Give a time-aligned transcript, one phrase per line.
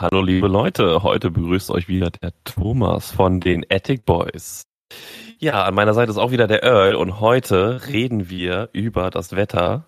[0.00, 4.62] Hallo liebe Leute, heute begrüßt euch wieder der Thomas von den Attic Boys.
[5.40, 9.34] Ja, an meiner Seite ist auch wieder der Earl und heute reden wir über das
[9.34, 9.86] Wetter.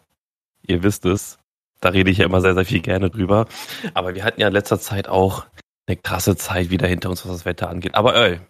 [0.67, 1.39] Ihr wisst es,
[1.81, 3.47] da rede ich ja immer sehr, sehr viel gerne drüber.
[3.95, 5.47] Aber wir hatten ja in letzter Zeit auch
[5.87, 7.95] eine krasse Zeit wieder hinter uns, was das Wetter angeht.
[7.95, 8.41] Aber Earl,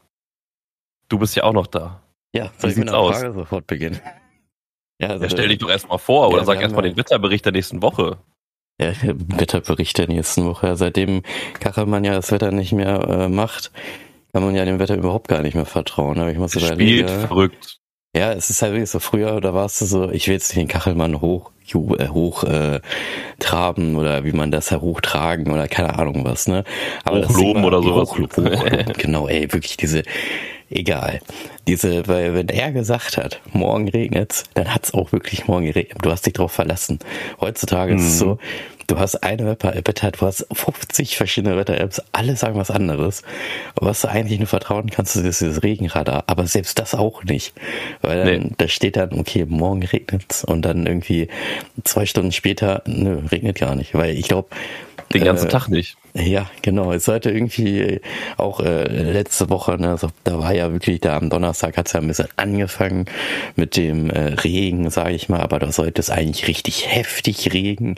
[1.10, 2.00] du bist ja auch noch da.
[2.32, 3.18] Ja, soll Wie ich mit sieht's einer aus?
[3.18, 4.00] Frage sofort beginnen?
[4.98, 7.52] Ja, also Ja, stell dich doch erstmal vor oder Ja, sag erstmal den Wetterbericht der
[7.52, 8.16] nächsten Woche.
[8.80, 8.92] Ja,
[9.38, 10.76] Wetterbericht der nächsten Woche.
[10.76, 11.22] Seitdem
[11.60, 13.70] Kachelmann ja das Wetter nicht mehr äh, macht,
[14.32, 16.18] kann man ja dem Wetter überhaupt gar nicht mehr vertrauen.
[16.18, 17.08] Aber ich muss Es überlegen.
[17.08, 17.76] spielt verrückt.
[18.16, 18.98] Ja, es ist halt wirklich so.
[18.98, 22.80] Früher, da warst du so, ich will jetzt nicht den Kachelmann hoch, äh, hoch äh,
[23.38, 26.64] traben oder wie man das ja hochtragen oder keine Ahnung was, ne?
[27.04, 28.08] das Hochloben Ding oder sowas.
[28.10, 30.02] Hochlo- hochloben, genau, ey, wirklich diese,
[30.70, 31.20] egal.
[31.66, 35.98] Diese, weil wenn er gesagt hat, morgen regnet's, dann hat's auch wirklich morgen geregnet.
[36.02, 36.98] Du hast dich drauf verlassen.
[37.40, 38.18] Heutzutage ist es Mhm.
[38.18, 38.38] so,
[38.86, 43.22] du hast eine Wetter- Wetter, du hast 50 verschiedene Wetter-Apps, alle sagen was anderes.
[43.76, 46.24] Aber was du eigentlich nur vertrauen kannst, ist dieses Regenradar.
[46.26, 47.52] Aber selbst das auch nicht.
[48.02, 48.50] Weil dann, Nee.
[48.58, 51.28] da steht dann, okay, morgen regnet's und dann irgendwie
[51.84, 53.94] zwei Stunden später, nö, regnet gar nicht.
[53.94, 54.48] Weil ich glaube,
[55.12, 55.96] Den ganzen Äh, Tag nicht.
[56.14, 56.92] ja, genau.
[56.92, 58.00] Es sollte irgendwie
[58.36, 62.00] auch äh, letzte Woche, ne, so, da war ja wirklich, da am Donnerstag hat's ja
[62.00, 63.06] ein bisschen angefangen
[63.56, 67.96] mit dem äh, Regen, sage ich mal, aber da sollte es eigentlich richtig heftig regen.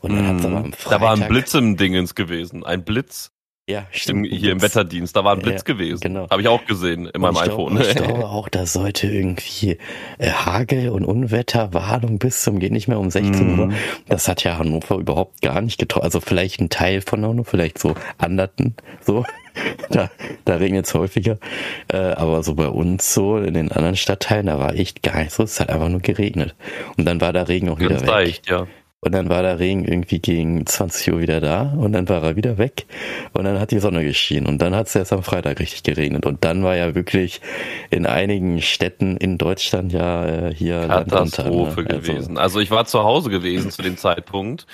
[0.00, 0.90] Und dann hat's aber am Freitag, Mhm.
[0.90, 2.64] Da war ein Blitz im Dingens gewesen.
[2.64, 3.30] Ein Blitz
[3.68, 4.62] ja, im, stimmt, hier im.
[4.62, 5.14] Wetterdienst.
[5.14, 6.00] Da war ein Blitz Ja, gewesen.
[6.00, 6.28] genau.
[6.30, 7.76] Habe ich auch gesehen in meinem ich iPhone.
[7.76, 9.78] Glaube, ich glaube auch, da sollte irgendwie
[10.18, 13.58] äh, Hagel und Unwetterwarnung bis zum geht nicht mehr um 16 Mhm.
[13.60, 13.72] Uhr.
[14.08, 16.04] Das hat ja Hannover überhaupt gar nicht getroffen.
[16.04, 19.24] Also vielleicht ein Teil von Hannover, vielleicht so Anderten, so.
[19.90, 20.08] Da,
[20.44, 21.36] da regnet es häufiger.
[21.92, 25.32] Äh, aber so bei uns so in den anderen Stadtteilen, da war echt gar nicht
[25.32, 25.42] so.
[25.42, 26.54] Es hat einfach nur geregnet.
[26.96, 28.08] Und dann war der Regen auch wieder Ganz weg.
[28.08, 28.68] leicht, ja.
[29.00, 32.34] Und dann war der Regen irgendwie gegen 20 Uhr wieder da und dann war er
[32.34, 32.86] wieder weg
[33.32, 36.26] und dann hat die Sonne geschienen und dann hat es erst am Freitag richtig geregnet
[36.26, 37.40] und dann war ja wirklich
[37.90, 41.90] in einigen Städten in Deutschland ja äh, hier unter, Katastrophe ne?
[41.90, 42.38] Also, gewesen.
[42.38, 44.66] Also ich war zu Hause gewesen zu dem Zeitpunkt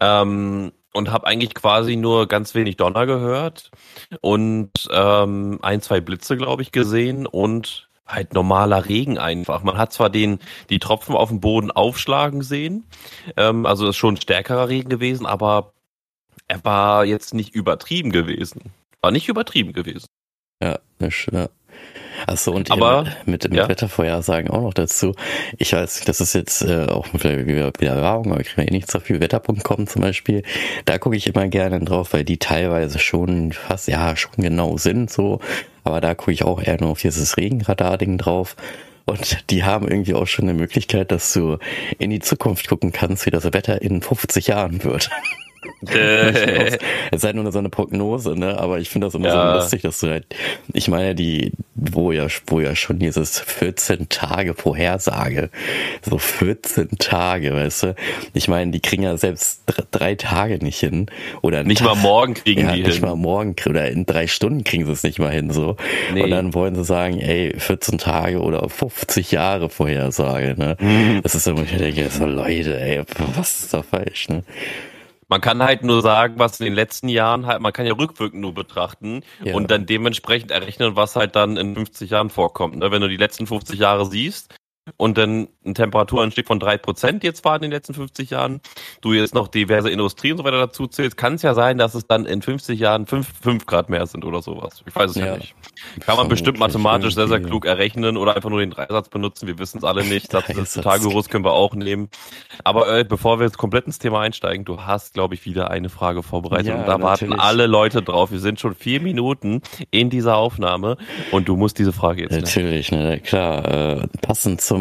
[0.00, 3.70] ähm, und habe eigentlich quasi nur ganz wenig Donner gehört
[4.20, 9.62] und ähm, ein, zwei Blitze, glaube ich, gesehen und halt normaler Regen einfach.
[9.62, 10.38] Man hat zwar den
[10.68, 12.84] die Tropfen auf dem Boden aufschlagen sehen,
[13.36, 15.72] ähm, also ist schon stärkerer Regen gewesen, aber
[16.48, 18.72] er war jetzt nicht übertrieben gewesen.
[19.00, 20.06] War nicht übertrieben gewesen.
[20.62, 21.48] ja, ist, ja.
[22.26, 23.68] Achso, und Aber, mit, mit ja.
[23.68, 25.14] Wettervorhersagen auch noch dazu.
[25.58, 28.70] Ich weiß, das ist jetzt äh, auch wieder, wieder, wieder Werbung, aber ich kriege eh
[28.74, 29.20] nicht so viel.
[29.20, 30.42] Wetter.com zum Beispiel,
[30.84, 35.10] da gucke ich immer gerne drauf, weil die teilweise schon fast, ja, schon genau sind
[35.10, 35.40] so.
[35.84, 38.56] Aber da gucke ich auch eher nur auf dieses Regenradar-Ding drauf.
[39.06, 41.58] Und die haben irgendwie auch schon eine Möglichkeit, dass du
[41.98, 45.10] in die Zukunft gucken kannst, wie das Wetter in 50 Jahren wird.
[47.12, 48.58] Es sei nur so eine Prognose, ne?
[48.58, 49.52] Aber ich finde das immer Ja.
[49.52, 50.26] so lustig, dass du halt,
[50.72, 55.50] ich meine, die, wo ja, wo ja schon dieses 14 Tage Vorhersage,
[56.02, 57.94] so 14 Tage, weißt du?
[58.34, 61.06] Ich meine, die kriegen ja selbst dr- drei Tage nicht hin.
[61.42, 61.88] Oder nicht Tag.
[61.88, 63.04] mal morgen kriegen ja, die nicht hin.
[63.04, 65.76] mal morgen oder in drei Stunden kriegen sie es nicht mal hin so.
[66.12, 66.22] Nee.
[66.22, 70.76] Und dann wollen sie sagen, ey, 14 Tage oder 50 Jahre Vorhersage, ne?
[70.78, 71.20] Mhm.
[71.22, 73.02] Das ist immer, ich denke, so Leute, ey,
[73.36, 74.42] was ist da falsch, ne?
[75.30, 78.40] Man kann halt nur sagen, was in den letzten Jahren halt, man kann ja rückwirkend
[78.40, 79.54] nur betrachten Ja.
[79.54, 82.76] und dann dementsprechend errechnen, was halt dann in 50 Jahren vorkommt.
[82.76, 82.90] Ne?
[82.90, 84.52] Wenn du die letzten 50 Jahre siehst
[84.96, 88.60] und dann ein Temperaturanstieg von 3% jetzt war in den letzten 50 Jahren,
[89.00, 91.94] du jetzt noch diverse Industrie und so weiter dazu zählst, kann es ja sein, dass
[91.94, 94.82] es dann in 50 Jahren 5, 5 Grad mehr sind oder sowas.
[94.86, 95.36] Ich weiß es ja, Ja.
[95.36, 95.54] nicht.
[96.00, 99.46] Kann man bestimmt mathematisch sehr, sehr klug errechnen oder einfach nur den Dreisatz benutzen.
[99.46, 100.32] Wir wissen es alle nicht.
[100.32, 100.74] Dreisatz.
[100.74, 102.08] Pythagoras können wir auch nehmen.
[102.64, 105.88] Aber äh, bevor wir jetzt komplett ins Thema einsteigen, du hast, glaube ich, wieder eine
[105.88, 106.68] Frage vorbereitet.
[106.68, 107.40] Ja, und da warten natürlich.
[107.42, 108.30] alle Leute drauf.
[108.30, 110.96] Wir sind schon vier Minuten in dieser Aufnahme
[111.30, 112.32] und du musst diese Frage jetzt.
[112.32, 113.64] Natürlich, ne, klar.
[114.00, 114.79] Äh, passend zum,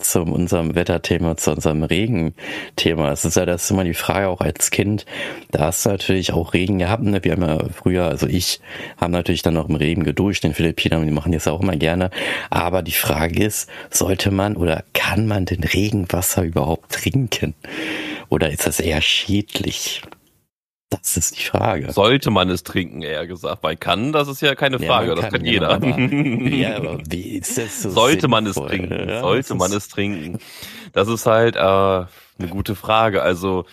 [0.00, 3.12] zum unserem Wetterthema, zu unserem Regenthema.
[3.12, 5.06] Es ist ja das ist immer die Frage auch als Kind.
[5.50, 7.02] Da hast du natürlich auch Regen gehabt.
[7.02, 7.22] Ne?
[7.22, 8.60] Wir haben ja früher, also ich,
[8.96, 10.44] haben natürlich dann noch im Regen geduscht.
[10.44, 12.10] Den Philippinern, die machen das auch immer gerne.
[12.50, 17.54] Aber die Frage ist, sollte man oder kann man denn Regenwasser überhaupt trinken?
[18.28, 20.02] Oder ist das eher schädlich?
[20.90, 21.92] Das ist die Frage.
[21.92, 23.62] Sollte man es trinken, eher gesagt.
[23.62, 25.08] Weil kann, das ist ja keine Ja, Frage.
[25.08, 25.70] man das kann, kann genau, jeder.
[25.70, 25.98] aber-
[26.56, 29.06] ja, aber wie ist das so Sollte man es sinnvoll, trinken?
[29.06, 29.12] ne?
[29.12, 30.38] Ja, Sollte das man ist- es trinken?
[30.94, 33.20] Das ist halt äh, eine gute Frage.
[33.22, 33.66] Also,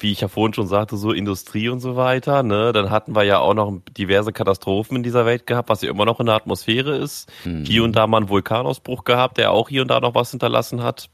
[0.00, 2.72] wie ich ja vorhin schon sagte, so Industrie und so weiter, ne?
[2.72, 6.04] Dann hatten wir ja auch noch diverse Katastrophen in dieser Welt gehabt, was ja immer
[6.04, 7.30] noch in der Atmosphäre ist.
[7.42, 7.64] Hm.
[7.64, 10.82] Hier und da mal einen Vulkanausbruch gehabt, der auch hier und da noch was hinterlassen
[10.84, 11.10] hat.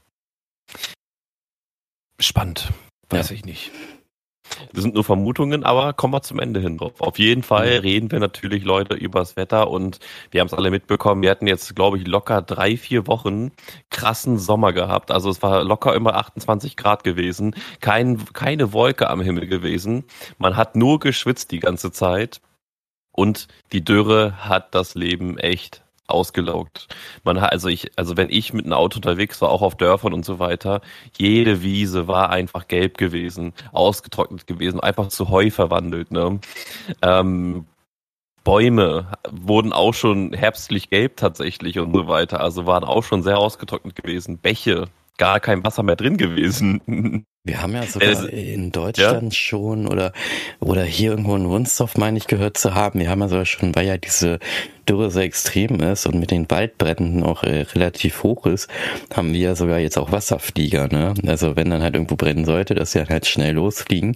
[2.19, 2.69] Spannend.
[3.09, 3.71] Weiß ich nicht.
[4.73, 6.93] Das sind nur Vermutungen, aber kommen wir zum Ende hin drauf.
[6.99, 9.99] Auf jeden Fall reden wir natürlich, Leute, übers Wetter und
[10.31, 11.21] wir haben es alle mitbekommen.
[11.21, 13.51] Wir hatten jetzt, glaube ich, locker drei, vier Wochen
[13.89, 15.11] krassen Sommer gehabt.
[15.11, 17.55] Also es war locker immer 28 Grad gewesen.
[17.79, 20.05] Kein, keine Wolke am Himmel gewesen.
[20.37, 22.41] Man hat nur geschwitzt die ganze Zeit.
[23.11, 26.87] Und die Dürre hat das Leben echt ausgelaugt.
[27.23, 30.13] Man hat, also ich, also wenn ich mit einem Auto unterwegs war, auch auf Dörfern
[30.13, 30.81] und so weiter,
[31.17, 36.11] jede Wiese war einfach gelb gewesen, ausgetrocknet gewesen, einfach zu Heu verwandelt.
[36.11, 36.39] Ne?
[37.01, 37.65] Ähm,
[38.43, 43.37] Bäume wurden auch schon herbstlich gelb tatsächlich und so weiter, also waren auch schon sehr
[43.37, 44.39] ausgetrocknet gewesen.
[44.39, 44.87] Bäche,
[45.17, 47.25] gar kein Wasser mehr drin gewesen.
[47.43, 49.39] Wir haben ja sogar in Deutschland ja?
[49.39, 50.13] schon oder
[50.59, 52.99] oder hier irgendwo in Wunsdorf, meine ich, gehört zu haben.
[52.99, 54.37] Wir haben ja sogar schon, weil ja diese
[54.87, 58.69] Dürre sehr extrem ist und mit den Waldbränden auch äh, relativ hoch ist,
[59.11, 60.87] haben wir ja sogar jetzt auch Wasserflieger.
[60.89, 61.15] Ne?
[61.25, 64.15] Also wenn dann halt irgendwo brennen sollte, dass sie dann halt schnell losfliegen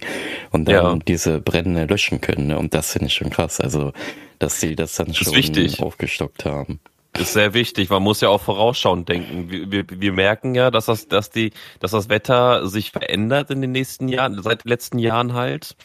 [0.52, 0.98] und dann ja.
[1.08, 2.46] diese Brände löschen können.
[2.46, 2.58] Ne?
[2.58, 3.60] Und das finde ich schon krass.
[3.60, 3.92] Also
[4.38, 6.78] dass sie das dann das schon aufgestockt haben
[7.18, 7.90] ist sehr wichtig.
[7.90, 9.50] Man muss ja auch vorausschauend denken.
[9.50, 13.60] Wir, wir, wir merken ja, dass das, dass die, dass das Wetter sich verändert in
[13.60, 15.76] den nächsten Jahren, seit den letzten Jahren halt.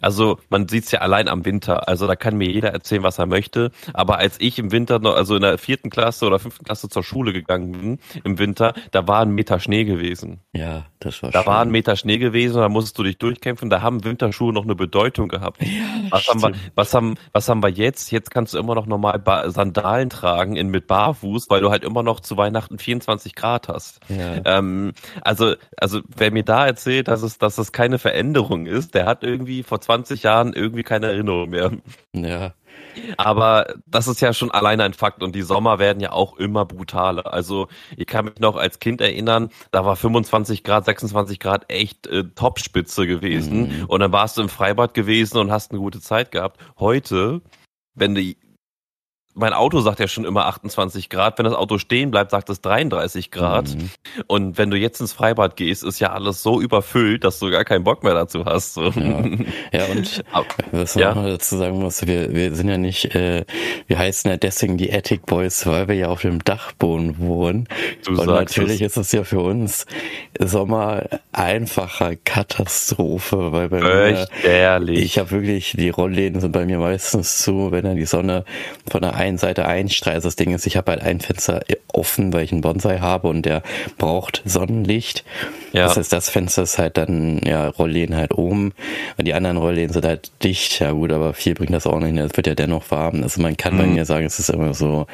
[0.00, 1.88] Also man sieht es ja allein am Winter.
[1.88, 3.70] Also da kann mir jeder erzählen, was er möchte.
[3.92, 7.02] Aber als ich im Winter noch, also in der vierten Klasse oder fünften Klasse zur
[7.04, 10.40] Schule gegangen bin, im Winter, da war ein Meter Schnee gewesen.
[10.52, 11.46] Ja, das war Da schön.
[11.46, 13.70] war ein Meter Schnee gewesen, da musstest du dich durchkämpfen.
[13.70, 15.62] Da haben Winterschuhe noch eine Bedeutung gehabt.
[15.62, 15.68] Ja,
[16.10, 18.10] was haben wir, was haben, was haben wir jetzt?
[18.10, 22.02] Jetzt kannst du immer noch normal Sandalen tragen in mit barfuß, weil du halt immer
[22.02, 24.00] noch zu Weihnachten 24 Grad hast.
[24.08, 24.40] Ja.
[24.44, 24.92] Ähm,
[25.22, 29.22] also, also wer mir da erzählt, dass es, dass es keine Veränderung ist, der hat
[29.22, 31.72] irgendwie vor 20 Jahren irgendwie keine Erinnerung mehr.
[32.12, 32.54] Ja.
[33.18, 36.64] Aber das ist ja schon alleine ein Fakt und die Sommer werden ja auch immer
[36.64, 37.32] brutaler.
[37.32, 42.06] Also ich kann mich noch als Kind erinnern, da war 25 Grad, 26 Grad echt
[42.06, 43.84] äh, Topspitze gewesen mhm.
[43.86, 46.60] und dann warst du im Freibad gewesen und hast eine gute Zeit gehabt.
[46.78, 47.42] Heute,
[47.94, 48.34] wenn du
[49.34, 51.38] mein Auto sagt ja schon immer 28 Grad.
[51.38, 53.68] Wenn das Auto stehen bleibt, sagt es 33 Grad.
[53.68, 53.90] Mhm.
[54.26, 57.64] Und wenn du jetzt ins Freibad gehst, ist ja alles so überfüllt, dass du gar
[57.64, 58.74] keinen Bock mehr dazu hast.
[58.74, 58.90] So.
[58.90, 59.22] Ja.
[59.72, 60.24] ja, und
[60.72, 61.14] was man ja.
[61.14, 63.44] noch dazu sagen muss, wir, wir sind ja nicht, äh,
[63.86, 67.68] wir heißen ja deswegen die Attic Boys, weil wir ja auf dem Dachboden wohnen.
[68.04, 68.92] Du und natürlich es.
[68.92, 69.86] ist es ja für uns
[70.38, 74.98] Sommer einfacher Katastrophe, weil bei mir, ehrlich.
[74.98, 78.44] ich habe wirklich, die Rollläden sind bei mir meistens zu, wenn dann die Sonne
[78.90, 80.16] von der einen Seite einstrahlt.
[80.16, 81.60] Also das Ding ist, ich habe halt ein Fenster
[81.92, 83.62] offen, weil ich einen Bonsai habe und der
[83.98, 85.24] braucht Sonnenlicht.
[85.72, 85.84] Ja.
[85.84, 88.72] Das heißt, das Fenster ist halt dann, ja, Rollläden halt oben
[89.16, 90.80] und die anderen Rollläden sind halt dicht.
[90.80, 92.18] Ja gut, aber viel bringt das auch nicht.
[92.18, 93.22] Es wird ja dennoch warm.
[93.22, 93.78] Also man kann mhm.
[93.78, 95.06] bei mir sagen, es ist immer so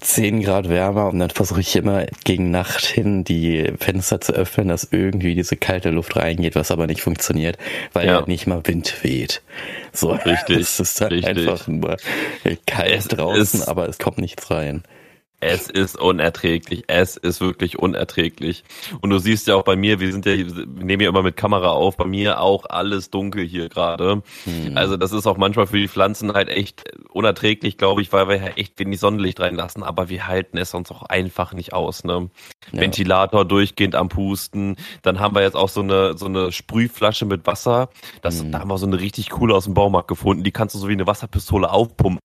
[0.00, 4.68] 10 Grad wärmer und dann versuche ich immer gegen Nacht hin die Fenster zu öffnen,
[4.68, 7.58] dass irgendwie diese kalte Luft reingeht, was aber nicht funktioniert,
[7.92, 8.14] weil ja.
[8.16, 9.42] halt nicht mal Wind weht.
[9.92, 10.58] So, richtig.
[10.58, 11.48] Es ist halt richtig.
[11.48, 11.96] einfach nur
[12.66, 14.82] kalt es draußen, aber es kommt nichts rein.
[15.40, 16.84] Es ist unerträglich.
[16.88, 18.64] Es ist wirklich unerträglich.
[19.00, 21.36] Und du siehst ja auch bei mir, wir sind ja, wir nehmen ja immer mit
[21.36, 24.22] Kamera auf, bei mir auch alles dunkel hier gerade.
[24.44, 24.76] Hm.
[24.76, 28.36] Also das ist auch manchmal für die Pflanzen halt echt unerträglich, glaube ich, weil wir
[28.36, 32.30] ja echt wenig Sonnenlicht reinlassen, aber wir halten es uns auch einfach nicht aus, ne?
[32.72, 32.80] Ja.
[32.80, 34.76] Ventilator durchgehend am Pusten.
[35.02, 37.90] Dann haben wir jetzt auch so eine, so eine Sprühflasche mit Wasser.
[38.22, 38.50] Das, hm.
[38.50, 40.42] Da haben wir so eine richtig coole aus dem Baumarkt gefunden.
[40.42, 42.18] Die kannst du so wie eine Wasserpistole aufpumpen.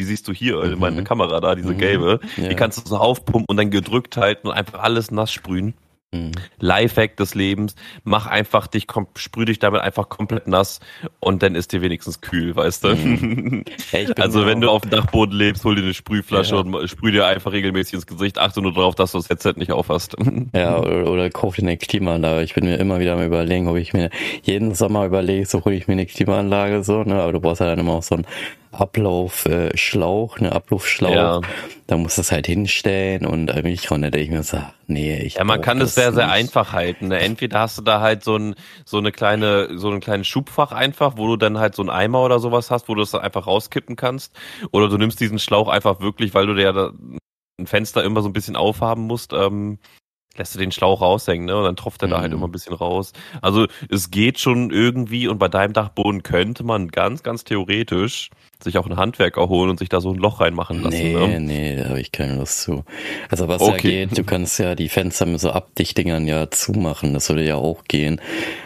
[0.00, 0.72] Die siehst du hier mhm.
[0.72, 1.78] in meiner Kamera da, diese mhm.
[1.78, 2.20] gelbe.
[2.38, 2.48] Ja.
[2.48, 5.74] Die kannst du so aufpumpen und dann gedrückt halten und einfach alles nass sprühen.
[6.12, 6.32] Mhm.
[6.58, 10.80] Lifehack des Lebens, mach einfach dich, sprüh dich damit einfach komplett nass
[11.20, 12.96] und dann ist dir wenigstens kühl, weißt du?
[12.96, 13.64] Mhm.
[13.90, 16.62] Hey, also wenn du auf dem Dachboden lebst, hol dir eine Sprühflasche ja.
[16.62, 18.38] und sprüh dir einfach regelmäßig ins Gesicht.
[18.38, 20.16] Achte nur darauf, dass du das Headset nicht aufhast.
[20.54, 22.42] Ja, oder, oder kauf dir eine Klimaanlage.
[22.42, 24.10] Ich bin mir immer wieder am überlegen, ob ich mir
[24.42, 27.20] jeden Sommer überlege, so hole ich mir eine Klimaanlage so, ne?
[27.20, 28.26] Aber du brauchst halt dann immer auch so ein
[28.80, 31.10] Ablaufschlauch, ne Ablaufschlauch.
[31.14, 31.40] Ja.
[31.86, 35.18] Da muss das halt hinstellen und da bin ich da denke ich mir so, nee,
[35.18, 35.34] ich.
[35.34, 36.16] Ja, man kann es sehr, nicht.
[36.16, 37.08] sehr einfach halten.
[37.08, 37.18] Ne?
[37.18, 41.14] Entweder hast du da halt so ein, so eine kleine, so ein kleines Schubfach einfach,
[41.16, 43.96] wo du dann halt so einen Eimer oder sowas hast, wo du es einfach rauskippen
[43.96, 44.34] kannst.
[44.70, 46.92] Oder du nimmst diesen Schlauch einfach wirklich, weil du ja
[47.58, 49.78] ein Fenster immer so ein bisschen aufhaben musst, ähm,
[50.36, 51.56] lässt du den Schlauch raushängen, ne?
[51.56, 52.12] Und dann tropft er mhm.
[52.12, 52.38] da halt mhm.
[52.38, 53.12] immer ein bisschen raus.
[53.42, 58.30] Also es geht schon irgendwie und bei deinem Dachboden könnte man ganz, ganz theoretisch
[58.62, 60.96] sich auch einen Handwerker holen und sich da so ein Loch reinmachen lassen.
[60.96, 61.40] Nee, ne?
[61.40, 62.84] nee, da habe ich keine Lust zu.
[63.28, 64.00] Also was Okay.
[64.00, 67.56] ja geht, du kannst ja die Fenster mit so Abdichtdingern ja zumachen, das würde ja
[67.56, 68.20] auch gehen.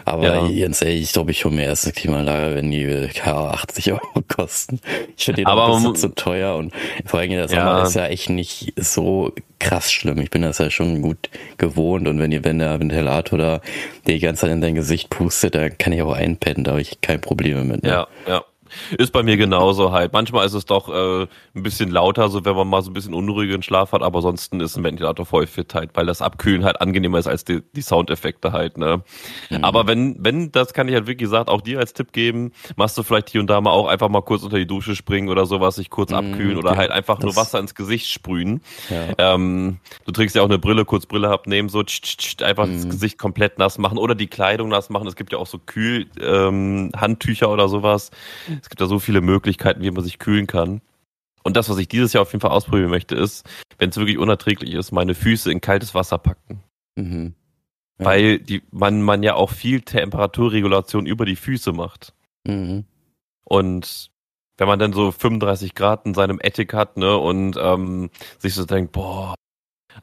[0.05, 0.65] Aber Ja.
[0.65, 2.85] ganz ehrlich, ich glaube, ich hole mir erst eine Klimaanlage, wenn die
[3.23, 4.79] Ahnung, 80 Euro kosten.
[5.17, 6.73] Ich finde die Aber ein bisschen zu teuer und
[7.05, 7.83] vor allem der Sommer Ja.
[7.83, 10.19] ist ja echt nicht so krass schlimm.
[10.19, 13.61] Ich bin das ja schon gut gewohnt und wenn ihr, wenn der Ventilator da
[14.05, 16.99] die ganze Zeit in dein Gesicht pustet, dann kann ich auch einpennen, da habe ich
[17.01, 17.83] kein Problem mit.
[17.83, 17.89] Ne?
[17.89, 18.43] Ja, ja.
[18.97, 20.13] Ist bei mir genauso halt.
[20.13, 23.13] Manchmal ist es doch äh, ein bisschen lauter, so wenn man mal so ein bisschen
[23.13, 26.81] unruhigen Schlaf hat, aber ansonsten ist ein Ventilator voll fit halt, weil das Abkühlen halt
[26.81, 29.03] angenehmer ist als die, die Soundeffekte halt, ne?
[29.61, 32.97] Aber wenn, wenn, das kann ich halt wirklich gesagt, auch dir als Tipp geben, machst
[32.97, 35.45] du vielleicht hier und da mal auch einfach mal kurz unter die Dusche springen oder
[35.45, 38.61] sowas, sich kurz abkühlen oder ja, halt einfach nur Wasser ins Gesicht sprühen.
[38.89, 39.33] Ja.
[39.33, 42.67] Ähm, du trägst ja auch eine Brille, kurz Brille abnehmen, so tsch, tsch, tsch, einfach
[42.67, 45.07] das Gesicht komplett nass machen oder die Kleidung nass machen.
[45.07, 48.11] Es gibt ja auch so Kühl ähm, Handtücher oder sowas.
[48.65, 50.81] Es gibt da so viele Möglichkeiten, wie man sich kühlen kann.
[51.43, 54.17] Und das, was ich dieses Jahr auf jeden Fall ausprobieren möchte, ist, wenn es wirklich
[54.17, 56.63] unerträglich ist, meine Füße in kaltes Wasser packen.
[56.95, 57.35] Mhm.
[57.99, 58.05] Ja.
[58.05, 62.15] Weil die, man, man ja auch viel Temperaturregulation über die Füße macht.
[62.43, 62.85] Mhm.
[63.43, 64.09] Und
[64.57, 68.65] wenn man dann so 35 Grad in seinem Attic hat, ne, und ähm, sich so
[68.65, 69.35] denkt, boah,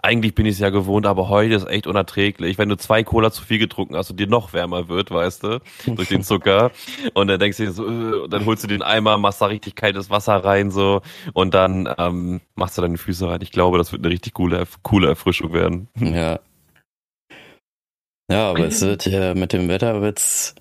[0.01, 2.59] eigentlich bin ich es ja gewohnt, aber heute ist echt unerträglich.
[2.59, 5.61] Wenn du zwei Cola zu viel getrunken hast und dir noch wärmer wird, weißt du,
[5.87, 6.71] durch den Zucker.
[7.15, 9.75] Und dann denkst du dir so, äh, dann holst du den Eimer, machst da richtig
[9.77, 11.03] kaltes Wasser rein, so,
[11.35, 13.41] und dann ähm, machst du deine Füße rein.
[13.43, 15.89] Ich glaube, das wird eine richtig coole, coole Erfrischung werden.
[16.01, 16.41] Ja.
[18.31, 20.55] Ja, aber es wird ja mit dem Wetter wird's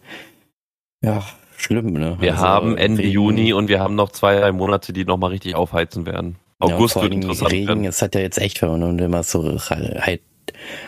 [1.04, 1.24] ja
[1.58, 2.18] schlimm, ne?
[2.20, 5.56] Wir Also, haben Ende Juni und wir haben noch zwei, drei Monate, die nochmal richtig
[5.56, 6.38] aufheizen werden.
[6.68, 9.24] Ja, August vor wird allem interessant Regen, es hat ja jetzt echt, wenn man immer
[9.24, 10.22] so halt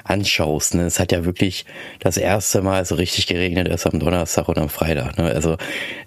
[0.04, 1.66] anschaust, ne, es hat ja wirklich
[2.00, 5.58] das erste Mal so richtig geregnet erst am Donnerstag und am Freitag, ne, also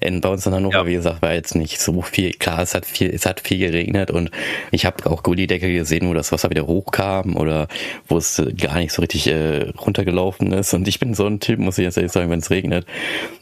[0.00, 0.86] in, bei uns in Hannover, Ja.
[0.86, 4.10] wie gesagt, war jetzt nicht so viel, klar, es hat viel, es hat viel geregnet
[4.10, 4.30] und
[4.70, 7.68] ich habe auch Gullideckel gesehen, wo das Wasser wieder hochkam oder
[8.08, 11.40] wo es äh, gar nicht so richtig äh, runtergelaufen ist und ich bin so ein
[11.40, 12.86] Typ, muss ich jetzt ehrlich sagen, wenn es regnet,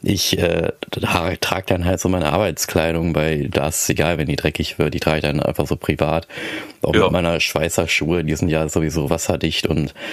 [0.03, 4.79] ich äh, trage dann halt so meine Arbeitskleidung, weil das ist egal, wenn die dreckig
[4.79, 6.27] wird, die trage ich dann einfach so privat.
[6.83, 7.05] Auch Ja.
[7.05, 9.95] mit meiner Schweißer Schuhe, die sind ja sowieso wasserdicht und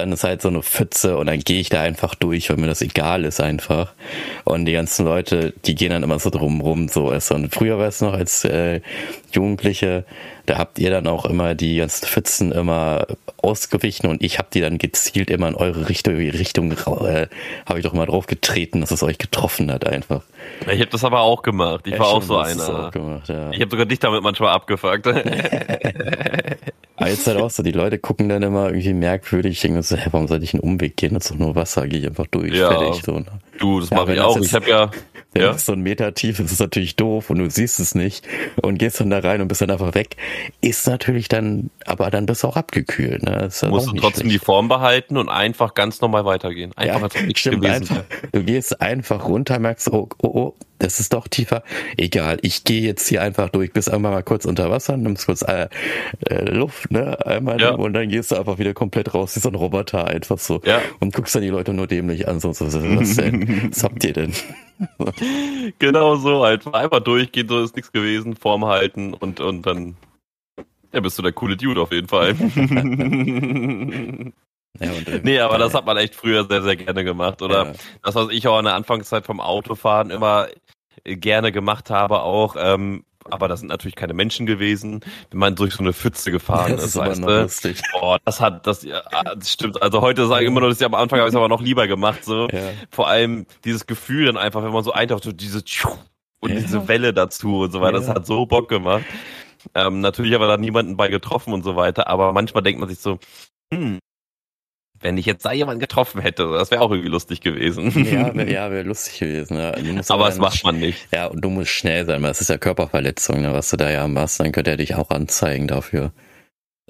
[0.00, 2.66] dann ist halt so eine Pfütze und dann gehe ich da einfach durch, weil mir
[2.66, 3.92] das egal ist einfach.
[4.44, 7.12] Und die ganzen Leute, die gehen dann immer so drumrum so.
[7.12, 8.80] Und früher war es noch als äh,
[9.32, 10.04] Jugendliche,
[10.46, 14.60] da habt ihr dann auch immer die ganzen Pfützen immer ausgewichen und ich habe die
[14.60, 17.28] dann gezielt immer in eure Richtung, Richtung äh,
[17.66, 20.22] habe ich doch mal drauf getreten, dass es euch getroffen hat einfach.
[20.62, 21.86] Ich habe das aber auch gemacht.
[21.86, 22.86] Ich Ja, war auch stimmt, so einer.
[22.86, 23.50] Auch gemacht, ja.
[23.52, 25.06] Ich habe sogar dich damit manchmal abgefuckt.
[27.00, 29.96] Aber jetzt halt auch so, die Leute gucken dann immer irgendwie merkwürdig, ich denke so,
[29.96, 31.14] hä, warum soll ich einen Umweg gehen?
[31.14, 32.70] Das ist doch nur Wasser, gehe ich einfach durch, Ja.
[32.70, 33.02] fertig.
[33.04, 33.26] So, ne?
[33.58, 34.36] du, das Ja, mache wenn ich das auch.
[34.36, 34.90] jetzt- Ich habe ja,
[35.36, 35.42] Ja.
[35.42, 38.26] ja, ist so ein Meter tief, das ist natürlich doof und du siehst es nicht
[38.62, 40.16] und gehst dann da rein und bist dann einfach weg.
[40.60, 43.22] Ist natürlich dann, aber dann bist du auch abgekühlt.
[43.22, 43.32] Ne?
[43.32, 44.44] Das ist musst du trotzdem die schlecht.
[44.46, 46.72] Form behalten und einfach ganz normal weitergehen.
[46.76, 50.54] Einfach ja, als nichts stimmt, gewesen einfach, du gehst einfach runter, merkst, oh, oh, oh,
[50.80, 51.62] das ist doch tiefer.
[51.96, 55.42] Egal, ich gehe jetzt hier einfach durch, bist einmal mal kurz unter Wasser, nimmst kurz
[55.42, 55.68] äh,
[56.28, 57.70] äh, Luft, ne, einmal Ja.
[57.70, 60.60] und dann gehst du einfach wieder komplett raus, wie so ein Roboter einfach so.
[60.64, 60.80] Ja.
[60.98, 63.70] Und guckst dann die Leute nur dämlich an, so, so, so was denn?
[63.70, 64.32] Was habt ihr denn?
[65.78, 66.66] Genau so, halt.
[66.74, 69.96] Einfach durchgehen, so ist nichts gewesen, Form halten und, und dann
[70.92, 72.34] ja, bist du der coole Dude auf jeden Fall.
[74.78, 77.42] Ja, nee, aber das hat man echt früher sehr, sehr gerne gemacht.
[77.42, 77.72] Oder Ja.
[78.02, 80.48] das, was ich auch in der Anfangszeit vom Autofahren immer
[81.04, 85.00] äh, gerne gemacht habe, auch, ähm, aber das sind natürlich keine Menschen gewesen,
[85.30, 87.82] wenn man durch so eine Pfütze gefahren das ist, ist aber lustig.
[87.92, 89.02] Boah, das hat, das, ja,
[89.34, 89.82] das stimmt.
[89.82, 91.60] Also heute sage ich immer nur, dass ich am Anfang habe ich es aber noch
[91.60, 92.48] lieber gemacht, so.
[92.48, 92.70] Ja.
[92.90, 95.62] Vor allem dieses Gefühl dann einfach, wenn man so eintaucht, so diese
[96.40, 99.04] und diese Welle dazu und so weiter, das hat so Bock gemacht.
[99.74, 102.98] Ähm, natürlich aber da niemanden bei getroffen und so weiter, aber manchmal denkt man sich
[102.98, 103.18] so,
[103.72, 103.98] hm,
[105.00, 107.90] wenn ich jetzt da jemanden getroffen hätte, das wäre auch irgendwie lustig gewesen.
[108.04, 109.56] Ja, wäre ja, wär lustig gewesen.
[109.56, 109.72] Ja.
[109.72, 111.08] Du musst aber das macht man nicht.
[111.12, 113.90] Ja, und du musst schnell sein, weil es ist ja Körperverletzung, ne, was du da
[113.90, 114.40] ja machst.
[114.40, 116.12] Dann könnte er dich auch anzeigen dafür.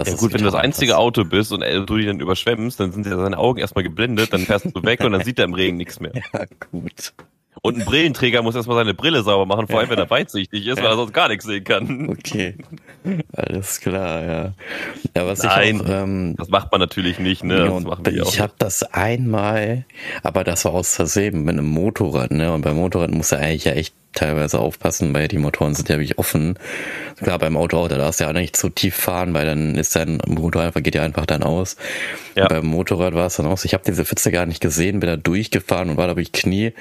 [0.06, 0.98] Ja gut, wenn du das einzige hast.
[0.98, 4.40] Auto bist und du die dann überschwemmst, dann sind ja seine Augen erstmal geblendet, dann
[4.40, 6.12] fährst du weg und dann sieht er im Regen nichts mehr.
[6.32, 7.12] Ja, gut.
[7.62, 10.78] Und ein Brillenträger muss erstmal seine Brille sauber machen, vor allem wenn er weitsichtig ist,
[10.78, 12.08] weil er sonst gar nichts sehen kann.
[12.10, 12.54] Okay.
[13.34, 14.52] Alles klar, ja.
[15.16, 15.76] Ja, was Nein.
[15.76, 17.58] ich auch, ähm, Das macht man natürlich nicht, ne?
[17.58, 19.84] Ja, Das machen wir ich habe das einmal,
[20.22, 22.52] aber das war aus Versehen mit einem Motorrad, ne?
[22.52, 25.96] Und beim Motorrad muss er eigentlich ja echt teilweise aufpassen, weil die Motoren sind ja
[25.96, 26.58] wirklich offen.
[27.22, 29.76] Klar, beim Auto auch, da darfst du ja auch nicht zu tief fahren, weil dann
[29.76, 31.76] ist dein Motor einfach, geht ja einfach dann aus.
[32.34, 32.48] Ja.
[32.48, 35.08] Beim Motorrad war es dann auch so, ich habe diese Pfütze gar nicht gesehen, bin
[35.08, 36.72] da durchgefahren und war da wirklich knie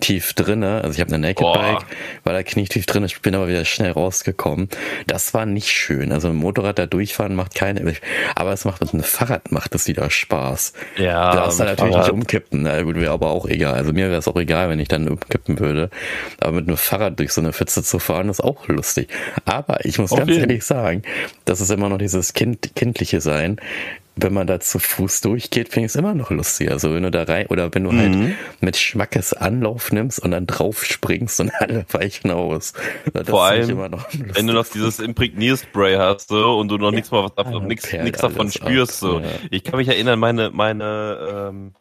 [0.00, 0.82] tief drinne.
[0.82, 1.38] Also ich habe eine Naked.
[1.52, 1.84] Bike,
[2.24, 4.68] war da knie tief drin, ich bin aber wieder schnell rausgekommen.
[5.06, 6.12] Das war nicht schön.
[6.12, 7.94] Also ein Motorrad da durchfahren macht keine,
[8.34, 10.72] aber es macht mit einem Fahrrad macht es wieder Spaß.
[10.96, 11.32] Ja.
[11.32, 12.06] Du darfst da natürlich Fahrrad.
[12.06, 12.86] nicht umkippen, ne?
[12.94, 13.74] wäre aber auch egal.
[13.74, 15.90] Also mir wäre es auch egal, wenn ich dann umkippen würde.
[16.40, 19.08] Aber mit einem Fahrrad durch so eine Pfütze zu fahren, ist auch lustig.
[19.44, 20.42] Aber ich muss Auf ganz jeden.
[20.42, 21.02] ehrlich sagen,
[21.44, 23.60] das ist immer noch dieses kind, kindliche Sein
[24.20, 26.70] wenn man da zu Fuß durchgeht, finde ich es immer noch lustig.
[26.70, 28.22] Also wenn du da rein, oder wenn du halt mhm.
[28.24, 32.72] halt mit Schmackes Anlauf nimmst und dann drauf springst und alle weichen aus.
[33.12, 37.10] Das Vor allem, wenn du noch dieses Imprägnierspray hast so, und du noch ja, nichts
[37.10, 38.94] mal was, nichts, nichts davon spürst.
[38.94, 39.20] Ab, so.
[39.20, 39.26] Ja.
[39.50, 41.74] Ich kann mich erinnern, meine, meine ähm,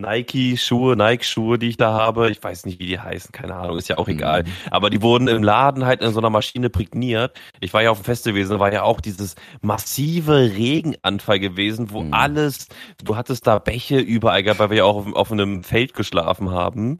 [0.00, 2.30] Nike-Schuhe, Nike-Schuhe, die ich da habe.
[2.30, 4.42] Ich weiß nicht, wie die heißen, keine Ahnung, ist ja auch egal.
[4.42, 4.48] Mhm.
[4.70, 7.38] Aber die wurden im Laden halt in so einer Maschine prägniert.
[7.60, 12.02] Ich war ja auf dem Festival gewesen, war ja auch dieses massive Regenanfall gewesen, wo
[12.02, 12.14] mhm.
[12.14, 12.68] alles,
[13.04, 16.50] du hattest da Bäche überall gehabt, weil wir ja auch auf, auf, einem Feld geschlafen
[16.50, 16.98] haben.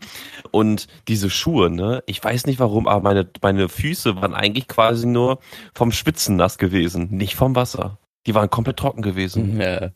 [0.50, 5.06] Und diese Schuhe, ne, ich weiß nicht warum, aber meine, meine Füße waren eigentlich quasi
[5.06, 5.38] nur
[5.74, 7.98] vom Schwitzen nass gewesen, nicht vom Wasser.
[8.26, 9.60] Die waren komplett trocken gewesen.
[9.60, 9.90] Ja.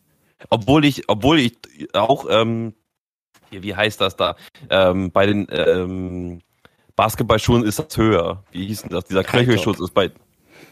[0.50, 1.56] Obwohl ich, obwohl ich
[1.94, 2.74] auch ähm,
[3.62, 4.36] wie heißt das da?
[4.70, 6.40] Ähm, bei den ähm,
[6.96, 8.44] Basketballschuhen ist das höher.
[8.52, 9.04] Wie hieß denn das?
[9.04, 10.10] Dieser Knöchelschutz ist bei.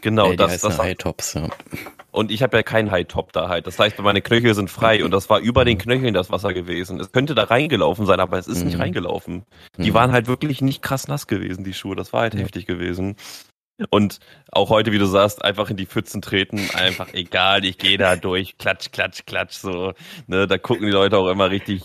[0.01, 0.61] Genau, Ey, das.
[0.61, 1.47] das High Tops, ja.
[2.11, 3.65] Und ich habe ja keinen High Top da halt.
[3.65, 6.99] Das heißt, meine Knöchel sind frei und das war über den Knöcheln das Wasser gewesen.
[6.99, 8.65] Es könnte da reingelaufen sein, aber es ist mhm.
[8.67, 9.45] nicht reingelaufen.
[9.77, 9.95] Die mhm.
[9.95, 11.95] waren halt wirklich nicht krass nass gewesen, die Schuhe.
[11.95, 13.15] Das war halt heftig gewesen.
[13.89, 14.19] Und
[14.51, 18.15] auch heute, wie du sagst, einfach in die Pfützen treten, einfach egal, ich gehe da
[18.15, 19.93] durch, klatsch, klatsch, klatsch, so.
[20.27, 21.81] Ne, da gucken die Leute auch immer richtig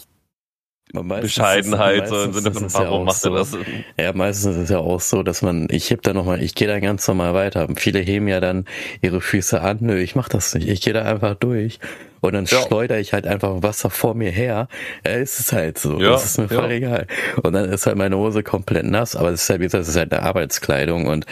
[0.92, 3.56] Bescheidenheit, so im Sinne von, warum ja macht er das?
[3.98, 6.68] Ja, meistens ist es ja auch so, dass man, ich heb da nochmal, ich gehe
[6.68, 7.68] da ganz normal weiter.
[7.76, 8.64] Viele heben ja dann
[9.02, 11.78] ihre Füße an, nö, ich mach das nicht, ich gehe da einfach durch.
[12.20, 12.60] Und dann ja.
[12.62, 14.68] schleudere ich halt einfach Wasser vor mir her.
[15.04, 16.00] Ja, ist es halt so.
[16.00, 17.06] Ja, das ist mir voll egal.
[17.42, 19.88] Und dann ist halt meine Hose komplett nass, aber das ist halt, wie gesagt, das
[19.88, 21.26] ist halt eine Arbeitskleidung und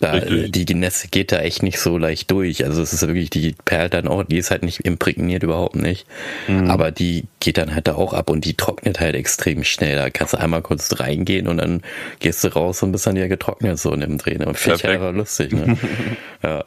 [0.00, 2.64] da, die, die Nässe geht da echt nicht so leicht durch.
[2.64, 6.06] Also es ist wirklich, die perlt dann auch, die ist halt nicht imprägniert, überhaupt nicht.
[6.48, 6.70] Mhm.
[6.70, 9.96] Aber die geht dann halt da auch ab und die trocknet halt extrem schnell.
[9.96, 11.82] Da kannst du einmal kurz reingehen und dann
[12.18, 14.42] gehst du raus und bist dann ja getrocknet so in dem Drehen.
[14.42, 15.76] Und finde ich einfach lustig, ne?
[16.42, 16.64] ja.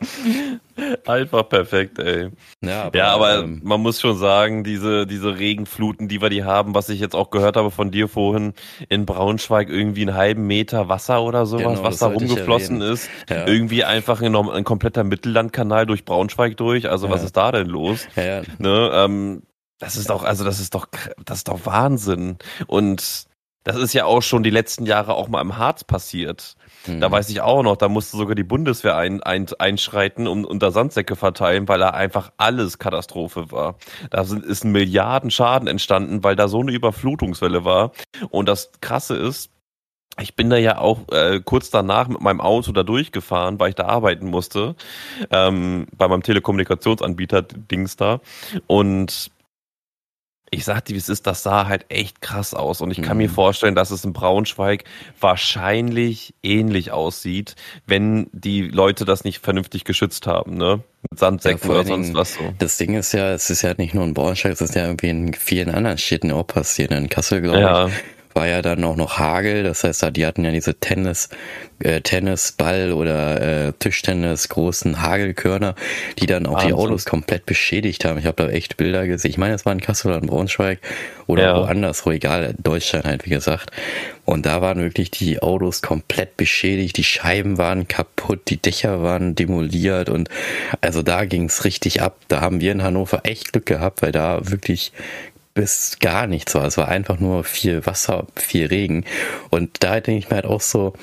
[1.05, 2.29] Einfach perfekt, ey.
[2.61, 6.43] Ja, aber, ja, aber ähm, man muss schon sagen, diese, diese Regenfluten, die wir die
[6.43, 8.53] haben, was ich jetzt auch gehört habe von dir vorhin,
[8.89, 13.09] in Braunschweig irgendwie einen halben Meter Wasser oder sowas, genau, was da rumgeflossen ist.
[13.29, 13.47] Ja.
[13.47, 16.89] Irgendwie einfach ein, ein, kompletter Mittellandkanal durch Braunschweig durch.
[16.89, 17.13] Also ja.
[17.13, 18.07] was ist da denn los?
[18.15, 19.43] Ja, ne, ähm,
[19.79, 20.87] das ist doch, also das ist doch,
[21.25, 22.37] das ist doch Wahnsinn.
[22.67, 23.27] Und
[23.63, 26.55] das ist ja auch schon die letzten Jahre auch mal im Harz passiert.
[26.87, 26.99] Mhm.
[27.01, 30.71] Da weiß ich auch noch, da musste sogar die Bundeswehr ein, ein, einschreiten und unter
[30.71, 33.75] Sandsäcke verteilen, weil da einfach alles Katastrophe war.
[34.09, 37.91] Da sind, ist ein Milliarden Schaden entstanden, weil da so eine Überflutungswelle war.
[38.29, 39.49] Und das Krasse ist,
[40.21, 43.75] ich bin da ja auch äh, kurz danach mit meinem Auto da durchgefahren, weil ich
[43.75, 44.75] da arbeiten musste,
[45.31, 48.19] ähm, bei meinem Telekommunikationsanbieter Dings da.
[48.67, 49.31] Und
[50.53, 52.81] ich sagte, wie es ist, das sah halt echt krass aus.
[52.81, 53.23] Und ich kann mhm.
[53.23, 54.83] mir vorstellen, dass es in Braunschweig
[55.19, 57.55] wahrscheinlich ähnlich aussieht,
[57.87, 60.83] wenn die Leute das nicht vernünftig geschützt haben, ne?
[61.09, 62.53] Mit Sandsäcken ja, oder sonst was so.
[62.59, 65.09] Das Ding ist ja, es ist ja nicht nur in Braunschweig, es ist ja irgendwie
[65.09, 66.91] in vielen anderen Städten auch passiert.
[66.91, 67.87] In Kassel, glaube ja.
[67.87, 67.93] ich
[68.35, 71.29] war ja dann auch noch Hagel, das heißt, die hatten ja diese Tennis,
[71.79, 75.75] äh, Tennisball oder äh, Tischtennis großen Hagelkörner,
[76.19, 76.69] die dann auch Wahnsinn.
[76.69, 78.17] die Autos komplett beschädigt haben.
[78.19, 79.31] Ich habe da echt Bilder gesehen.
[79.31, 80.79] Ich meine, es war in Kassel oder in Braunschweig
[81.27, 81.57] oder ja.
[81.57, 83.71] woanders, wo egal, Deutschland halt, wie gesagt.
[84.25, 89.35] Und da waren wirklich die Autos komplett beschädigt, die Scheiben waren kaputt, die Dächer waren
[89.35, 90.29] demoliert und
[90.79, 92.17] also da ging's richtig ab.
[92.29, 94.93] Da haben wir in Hannover echt Glück gehabt, weil da wirklich
[95.53, 96.65] bis gar nichts war.
[96.65, 99.05] Es war einfach nur viel Wasser, viel Regen.
[99.49, 100.93] Und da denke ich mir halt auch so,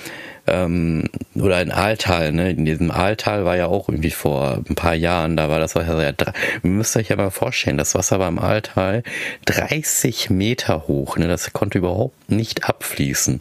[0.46, 2.50] ähm, oder in Aaltal, ne?
[2.50, 6.02] In diesem Aaltal war ja auch irgendwie vor ein paar Jahren, da war das Wasser
[6.02, 9.02] ja, ihr müsst euch ja mal vorstellen, das Wasser war im Aaltal
[9.44, 11.28] 30 Meter hoch, ne?
[11.28, 13.40] Das konnte überhaupt nicht abfließen.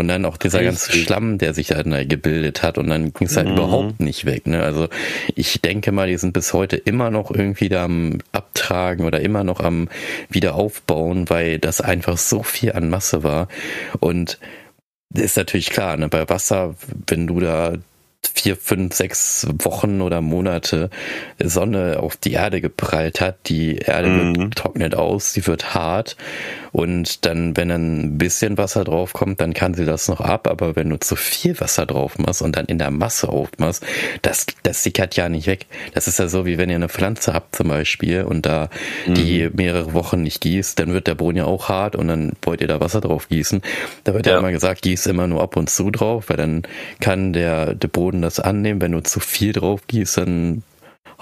[0.00, 3.36] Und dann auch dieser ganze Schlamm, der sich da gebildet hat und dann ging es
[3.36, 3.52] halt mhm.
[3.52, 4.46] überhaupt nicht weg.
[4.46, 4.62] Ne?
[4.62, 4.88] Also
[5.34, 9.44] ich denke mal, die sind bis heute immer noch irgendwie da am Abtragen oder immer
[9.44, 9.88] noch am
[10.30, 13.48] Wiederaufbauen, weil das einfach so viel an Masse war.
[14.00, 14.38] Und
[15.12, 16.08] ist natürlich klar, ne?
[16.08, 17.74] bei Wasser, wenn du da
[18.34, 20.90] vier, fünf, sechs Wochen oder Monate
[21.42, 23.36] Sonne auf die Erde geprallt hat.
[23.46, 24.50] Die Erde mhm.
[24.52, 26.16] trocknet aus, sie wird hart
[26.72, 30.48] und dann, wenn dann ein bisschen Wasser drauf kommt, dann kann sie das noch ab,
[30.48, 33.84] aber wenn du zu viel Wasser drauf machst und dann in der Masse aufmachst,
[34.22, 35.66] das, das sickert ja nicht weg.
[35.94, 38.70] Das ist ja so, wie wenn ihr eine Pflanze habt zum Beispiel und da
[39.06, 39.14] mhm.
[39.14, 42.60] die mehrere Wochen nicht gießt, dann wird der Boden ja auch hart und dann wollt
[42.60, 43.62] ihr da Wasser drauf gießen.
[44.04, 46.62] Da wird ja, ja immer gesagt, gieß immer nur ab und zu drauf, weil dann
[47.00, 48.80] kann der, der Boden das annehmen.
[48.80, 50.62] Wenn du zu viel drauf gießt, dann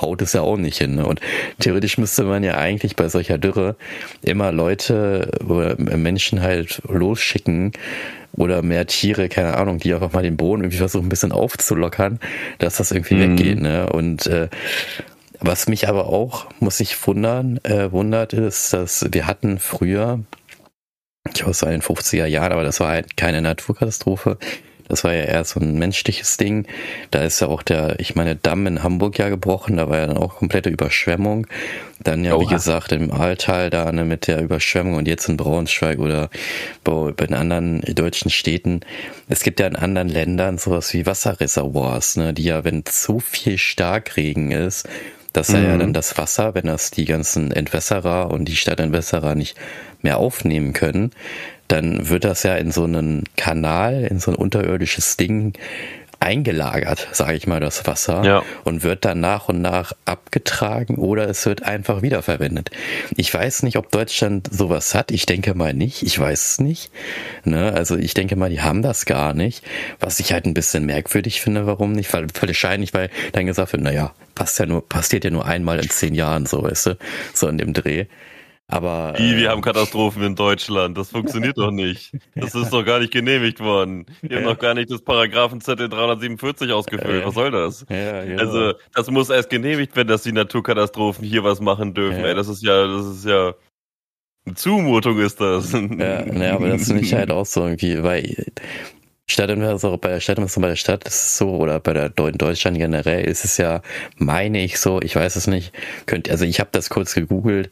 [0.01, 0.97] haut es ja auch nicht hin.
[0.97, 1.07] Ne?
[1.07, 1.21] Und
[1.59, 3.77] theoretisch müsste man ja eigentlich bei solcher Dürre
[4.23, 7.73] immer Leute oder Menschen halt losschicken
[8.33, 12.21] oder mehr Tiere, keine Ahnung, die einfach mal den Boden irgendwie versuchen ein bisschen aufzulockern,
[12.59, 13.39] dass das irgendwie mhm.
[13.39, 13.61] weggeht.
[13.61, 13.89] Ne?
[13.91, 14.49] Und äh,
[15.41, 20.21] was mich aber auch, muss ich wundern, äh, wundert, ist, dass wir hatten früher,
[21.33, 24.39] ich aus den 50er Jahren, aber das war halt keine Naturkatastrophe,
[24.89, 26.67] das war ja eher so ein menschliches Ding.
[27.11, 30.07] Da ist ja auch der, ich meine, Damm in Hamburg ja gebrochen, da war ja
[30.07, 31.47] dann auch komplette Überschwemmung.
[32.01, 32.43] Dann ja, Oha.
[32.43, 36.31] wie gesagt, im Ahrtal da ne, mit der Überschwemmung und jetzt in Braunschweig oder
[36.85, 38.81] bei, bei den anderen deutschen Städten.
[39.29, 43.59] Es gibt ja in anderen Ländern sowas wie Wasserreservoirs, ne, die ja, wenn zu viel
[43.59, 44.89] Starkregen ist,
[45.33, 45.65] dass mhm.
[45.65, 49.57] ja dann das Wasser, wenn das die ganzen Entwässerer und die Stadtentwässerer nicht
[50.03, 51.11] mehr aufnehmen können,
[51.69, 55.55] dann wird das ja in so einen Kanal, in so ein unterirdisches Ding
[56.21, 58.43] eingelagert, sage ich mal, das Wasser ja.
[58.65, 62.71] und wird dann nach und nach abgetragen oder es wird einfach wiederverwendet.
[63.17, 65.13] Ich weiß nicht, ob Deutschland sowas hat.
[65.13, 66.03] Ich denke mal nicht.
[66.03, 66.91] Ich weiß es nicht.
[67.45, 67.73] Ne?
[67.73, 69.65] Also ich denke mal, die haben das gar nicht.
[70.01, 72.13] Was ich halt ein bisschen merkwürdig finde, warum nicht?
[72.13, 75.89] Weil wahrscheinlich, weil dann gesagt wird, naja, passt ja nur, passiert ja nur einmal in
[75.89, 76.99] zehn Jahren, so weißt du,
[77.33, 78.07] so in dem Dreh.
[78.71, 79.15] Aber.
[79.17, 80.97] Wie, wir äh, haben Katastrophen in Deutschland.
[80.99, 82.13] Das funktioniert doch nicht.
[82.35, 84.05] Das ist doch gar nicht genehmigt worden.
[84.21, 87.25] Wir haben noch gar nicht das Paragraphenzettel 347 ausgefüllt.
[87.25, 87.87] Was soll das?
[87.89, 88.43] Ja, genau.
[88.43, 92.23] Also, das muss erst genehmigt werden, dass die Naturkatastrophen hier was machen dürfen.
[92.25, 93.55] Ey, das ist ja, das ist ja.
[94.45, 95.73] Eine Zumutung ist das.
[95.73, 95.79] Ja,
[96.25, 98.47] ne, aber das finde ich halt auch so irgendwie, weil
[99.31, 102.79] Stadtinvestor bei der Stadtinvestor bei der Stadt ist es so, oder bei der in Deutschland
[102.79, 103.83] generell ist es ja,
[104.17, 105.73] meine ich so, ich weiß es nicht,
[106.07, 107.71] könnt, also ich habe das kurz gegoogelt,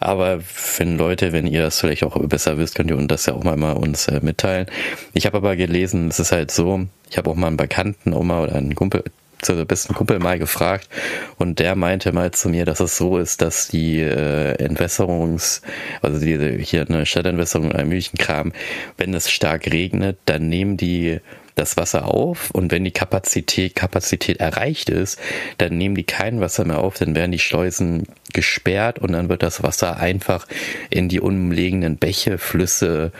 [0.00, 0.40] aber
[0.76, 3.42] wenn Leute, wenn ihr das vielleicht auch besser wisst, könnt ihr uns das ja auch
[3.42, 4.66] mal, mal uns äh, mitteilen.
[5.14, 8.42] Ich habe aber gelesen, es ist halt so, ich habe auch mal einen Bekannten Oma
[8.42, 9.02] oder einen Kumpel,
[9.42, 10.88] zu besten Kumpel mal gefragt
[11.36, 15.62] und der meinte mal zu mir, dass es so ist, dass die äh, Entwässerungs,
[16.02, 18.52] also diese hier eine Stadtentwässerung in Münchenkram,
[18.96, 21.20] wenn es stark regnet, dann nehmen die
[21.58, 25.18] das Wasser auf und wenn die Kapazität, Kapazität erreicht ist,
[25.58, 29.42] dann nehmen die kein Wasser mehr auf, dann werden die Schleusen gesperrt und dann wird
[29.42, 30.46] das Wasser einfach
[30.88, 33.12] in die umliegenden Bäche, Flüsse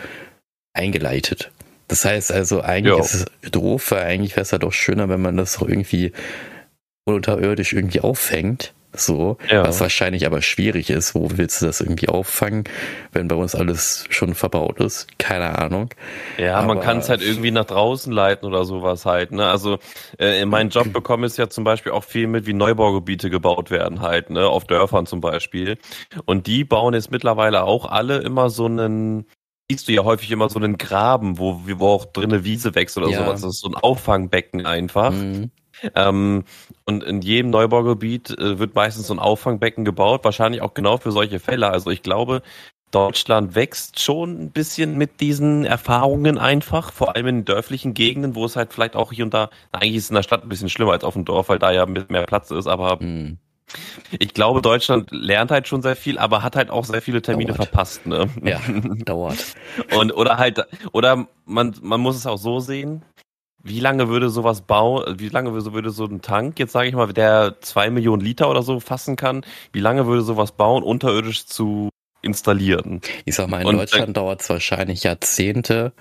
[0.73, 1.51] eingeleitet.
[1.89, 2.99] Das heißt also, eigentlich jo.
[2.99, 6.13] ist es doof, weil eigentlich wäre es ja doch schöner, wenn man das doch irgendwie
[7.03, 8.73] unterirdisch irgendwie auffängt.
[8.91, 9.63] So, ja.
[9.63, 11.13] was wahrscheinlich aber schwierig ist.
[11.13, 12.63] Wo willst du das irgendwie auffangen,
[13.11, 15.07] wenn bei uns alles schon verbaut ist?
[15.19, 15.89] Keine Ahnung.
[16.37, 19.31] Ja, aber man kann es halt irgendwie nach draußen leiten oder sowas halt.
[19.31, 19.45] Ne?
[19.45, 19.77] Also
[20.17, 23.69] äh, in meinem Job bekomme ich ja zum Beispiel auch viel mit, wie Neubaugebiete gebaut
[23.69, 25.77] werden halt, ne, auf Dörfern zum Beispiel.
[26.25, 29.27] Und die bauen jetzt mittlerweile auch alle immer so einen
[29.69, 33.09] siehst du ja häufig immer so einen Graben, wo, wo auch drinne Wiese wächst oder
[33.09, 33.19] ja.
[33.19, 33.41] sowas.
[33.41, 35.11] Das ist so ein Auffangbecken einfach.
[35.11, 35.51] Mhm.
[35.95, 36.43] Ähm,
[36.85, 41.11] und in jedem Neubaugebiet äh, wird meistens so ein Auffangbecken gebaut, wahrscheinlich auch genau für
[41.11, 41.69] solche Fälle.
[41.69, 42.41] Also ich glaube,
[42.91, 48.45] Deutschland wächst schon ein bisschen mit diesen Erfahrungen einfach, vor allem in dörflichen Gegenden, wo
[48.45, 50.69] es halt vielleicht auch hier und da, eigentlich ist es in der Stadt ein bisschen
[50.69, 53.37] schlimmer als auf dem Dorf, weil da ja mehr Platz ist, aber mhm.
[54.17, 57.53] Ich glaube, Deutschland lernt halt schon sehr viel, aber hat halt auch sehr viele Termine
[57.53, 57.69] dauert.
[57.69, 58.05] verpasst.
[58.05, 58.29] Ne?
[58.43, 58.59] Ja,
[59.05, 59.55] dauert.
[59.95, 63.03] Und oder halt, oder man, man muss es auch so sehen.
[63.61, 67.11] Wie lange würde sowas bauen, wie lange würde so ein Tank, jetzt sage ich mal,
[67.11, 71.89] der zwei Millionen Liter oder so fassen kann, wie lange würde sowas bauen, unterirdisch zu
[72.21, 73.01] installieren?
[73.25, 75.91] Ich sag mal, in Und Deutschland dauert es wahrscheinlich Jahrzehnte.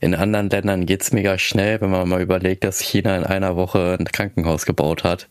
[0.00, 3.96] In anderen Ländern geht's mega schnell, wenn man mal überlegt, dass China in einer Woche
[3.98, 5.28] ein Krankenhaus gebaut hat.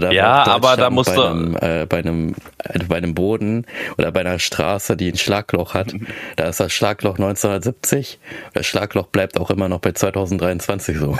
[0.00, 1.22] Da ja, aber da musst du.
[1.22, 5.74] Einem, äh, bei, einem, äh, bei einem Boden oder bei einer Straße, die ein Schlagloch
[5.74, 5.94] hat,
[6.36, 8.18] da ist das Schlagloch 1970.
[8.54, 11.16] Das Schlagloch bleibt auch immer noch bei 2023 so.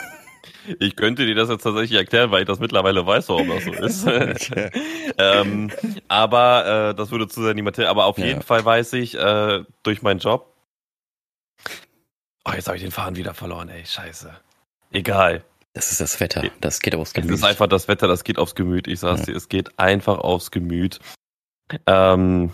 [0.81, 3.73] Ich könnte dir das jetzt tatsächlich erklären, weil ich das mittlerweile weiß, warum das so
[3.73, 4.07] ist.
[5.19, 5.71] ähm,
[6.09, 8.41] aber äh, das würde zu sehr niemand Aber auf jeden ja.
[8.41, 10.55] Fall weiß ich äh, durch meinen Job.
[12.45, 14.31] Oh, jetzt habe ich den Faden wieder verloren, ey, scheiße.
[14.93, 15.43] Egal.
[15.79, 17.31] Das ist das Wetter, das geht aufs Gemüt.
[17.31, 18.89] Es ist einfach das Wetter, das geht aufs Gemüt.
[18.89, 19.27] Ich sag's ja.
[19.27, 20.99] dir, es geht einfach aufs Gemüt.
[21.87, 22.51] Ähm,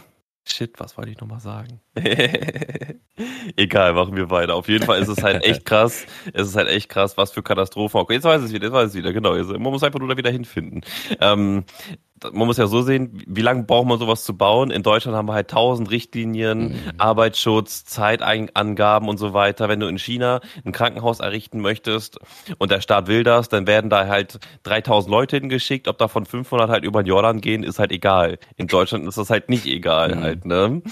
[0.47, 1.81] Shit, was wollte ich nochmal sagen?
[3.57, 4.55] Egal, machen wir weiter.
[4.55, 6.05] Auf jeden Fall ist es halt echt krass.
[6.35, 7.99] Es ist halt echt krass, was für Katastrophen.
[7.99, 9.35] Okay, jetzt weiß ich es wieder, jetzt weiß ich es wieder, genau.
[9.35, 10.83] Man muss einfach nur da wieder hinfinden.
[11.19, 11.65] Ähm,
[12.23, 14.71] man muss ja so sehen, wie lange braucht man sowas zu bauen?
[14.71, 16.93] In Deutschland haben wir halt tausend Richtlinien, mhm.
[16.97, 19.69] Arbeitsschutz, Zeitangaben und so weiter.
[19.69, 22.19] Wenn du in China ein Krankenhaus errichten möchtest
[22.59, 25.89] und der Staat will das, dann werden da halt 3000 Leute hingeschickt.
[25.89, 28.39] Ob davon 500 halt über den Jordan gehen, ist halt egal.
[28.57, 30.21] In Deutschland ist das halt nicht egal mhm.
[30.21, 30.83] halt, ne?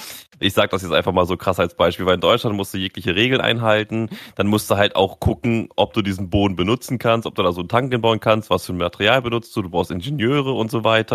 [0.40, 2.78] Ich sag das jetzt einfach mal so krass als Beispiel, weil in Deutschland musst du
[2.78, 4.08] jegliche Regeln einhalten.
[4.34, 7.52] Dann musst du halt auch gucken, ob du diesen Boden benutzen kannst, ob du da
[7.52, 9.62] so einen Tank hinbauen kannst, was für ein Material benutzt du.
[9.62, 11.11] Du brauchst Ingenieure und so weiter.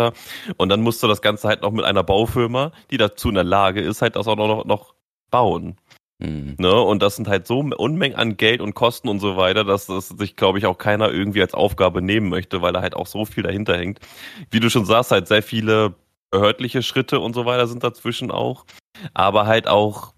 [0.56, 3.44] Und dann musst du das Ganze halt noch mit einer Baufirma, die dazu in der
[3.44, 4.94] Lage ist, halt das auch noch, noch
[5.30, 5.76] bauen.
[6.18, 6.56] Mhm.
[6.58, 6.80] Ne?
[6.80, 10.08] Und das sind halt so Unmengen an Geld und Kosten und so weiter, dass das
[10.08, 13.24] sich, glaube ich, auch keiner irgendwie als Aufgabe nehmen möchte, weil da halt auch so
[13.24, 14.00] viel dahinter hängt.
[14.50, 15.94] Wie du schon sagst, halt sehr viele
[16.30, 18.66] behördliche Schritte und so weiter sind dazwischen auch,
[19.14, 20.12] aber halt auch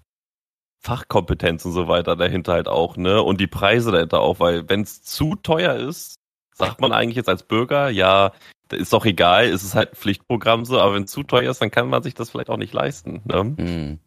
[0.83, 3.23] Fachkompetenz und so weiter dahinter halt auch, ne?
[3.23, 6.15] Und die Preise dahinter auch, weil wenn es zu teuer ist,
[6.55, 8.33] sagt man eigentlich jetzt als Bürger, ja,
[8.73, 11.61] ist doch egal, ist es halt ein Pflichtprogramm so, aber wenn es zu teuer ist,
[11.61, 13.23] dann kann man sich das vielleicht auch nicht leisten.
[13.25, 13.55] Ne?
[13.57, 13.99] Hm.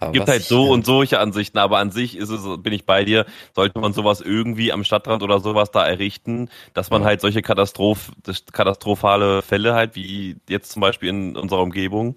[0.00, 2.86] Es gibt halt so ich, und solche Ansichten, aber an sich ist es, bin ich
[2.86, 7.20] bei dir, sollte man sowas irgendwie am Stadtrand oder sowas da errichten, dass man halt
[7.20, 8.12] solche Katastroph
[8.52, 12.16] katastrophale Fälle halt, wie jetzt zum Beispiel in unserer Umgebung,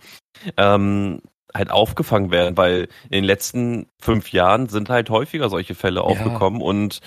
[0.56, 1.22] ähm,
[1.54, 6.62] halt aufgefangen werden, weil in den letzten fünf Jahren sind halt häufiger solche Fälle aufgekommen
[6.62, 6.68] ja.
[6.68, 7.00] und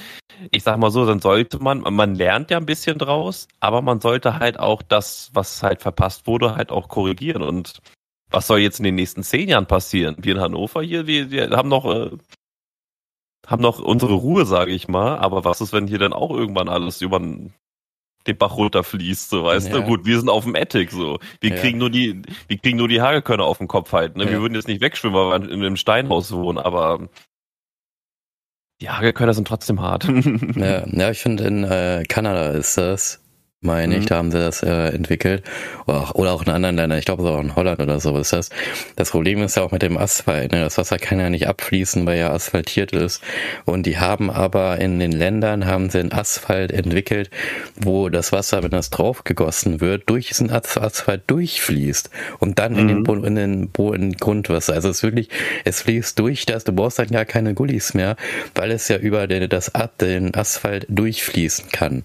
[0.50, 4.00] ich sag mal so, dann sollte man, man lernt ja ein bisschen draus, aber man
[4.00, 7.80] sollte halt auch das, was halt verpasst wurde, halt auch korrigieren und
[8.30, 10.16] was soll jetzt in den nächsten zehn Jahren passieren?
[10.18, 12.10] Wir in Hannover hier, wir, wir haben noch, äh,
[13.46, 16.68] haben noch unsere Ruhe, sage ich mal, aber was ist, wenn hier dann auch irgendwann
[16.68, 17.52] alles über den
[18.24, 19.74] Bach runterfließt, so weißt ja.
[19.74, 19.82] du?
[19.82, 21.18] Gut, wir sind auf dem Ethic so.
[21.40, 21.56] Wir ja.
[21.56, 24.16] kriegen nur die, wir kriegen nur die Hagelkörner auf dem Kopf halt.
[24.16, 24.24] Ne?
[24.24, 24.30] Ja.
[24.30, 27.08] Wir würden jetzt nicht wegschwimmen, weil wir in einem Steinhaus wohnen, aber
[28.80, 30.04] die Hagelkörner sind trotzdem hart.
[30.56, 33.19] ja, ja, ich finde in äh, Kanada ist das
[33.62, 34.00] meine mhm.
[34.00, 35.44] ich, da haben sie das äh, entwickelt.
[35.86, 38.32] Oder auch, oder auch in anderen Ländern, ich glaube auch in Holland oder so ist
[38.32, 38.48] das.
[38.96, 40.52] Das Problem ist ja auch mit dem Asphalt.
[40.52, 40.60] Ne?
[40.60, 43.22] Das Wasser kann ja nicht abfließen, weil ja asphaltiert ist.
[43.66, 47.30] Und die haben aber in den Ländern haben sie einen Asphalt entwickelt,
[47.76, 52.78] wo das Wasser, wenn das draufgegossen wird, durch diesen Asphalt durchfließt und dann mhm.
[52.78, 53.02] in den mhm.
[53.04, 54.72] Boden, in den Boden Grundwasser.
[54.72, 55.28] Also es ist wirklich,
[55.66, 58.16] es fließt durch das, du brauchst dann gar keine Gullis mehr,
[58.54, 59.70] weil es ja über den, das,
[60.00, 62.04] den Asphalt durchfließen kann.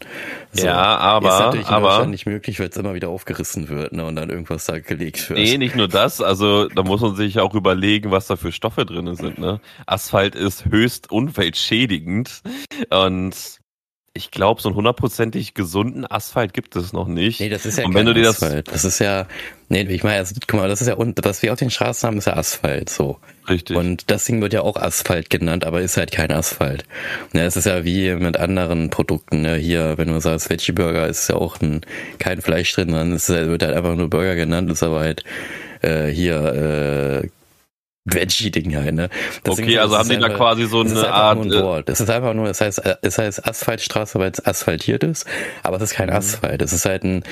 [0.52, 0.68] So.
[0.68, 4.06] Ja, aber natürlich in aber, Deutschland nicht möglich, weil es immer wieder aufgerissen wird ne,
[4.06, 5.40] und dann irgendwas da gelegt wird.
[5.40, 6.22] Nee, nicht nur das.
[6.22, 9.38] Also da muss man sich auch überlegen, was da für Stoffe drin sind.
[9.38, 9.60] Ne?
[9.86, 12.42] Asphalt ist höchst umweltschädigend
[12.90, 13.60] und
[14.18, 17.42] ich glaube, so einen hundertprozentig gesunden Asphalt gibt es noch nicht.
[17.42, 18.68] Nee, das ist ja und wenn du dir Asphalt.
[18.68, 19.28] Das, das ist ja,
[19.68, 22.08] nee, ich meine, also, guck mal, das ist ja, und was wir auf den Straßen
[22.08, 23.20] haben, ist ja Asphalt, so.
[23.50, 23.76] Richtig.
[23.76, 26.86] Und das Ding wird ja auch Asphalt genannt, aber ist halt kein Asphalt.
[27.34, 29.58] Ja, es ist ja wie mit anderen Produkten, ne?
[29.58, 31.82] hier, wenn du sagst, Veggie Burger ist ja auch ein,
[32.18, 35.26] kein Fleisch drin, dann ist, wird halt einfach nur Burger genannt, ist aber halt,
[35.82, 37.28] äh, hier, äh,
[38.06, 39.10] Veggie-Ding halt, ne?
[39.44, 41.38] Deswegen okay, also haben die da quasi so eine Art.
[41.38, 41.90] Nur ein äh, Wort.
[41.90, 45.26] Es ist einfach nur, es heißt, es heißt Asphaltstraße, weil es asphaltiert ist,
[45.64, 46.16] aber es ist kein mhm.
[46.16, 46.62] Asphalt.
[46.62, 47.24] Es ist halt ein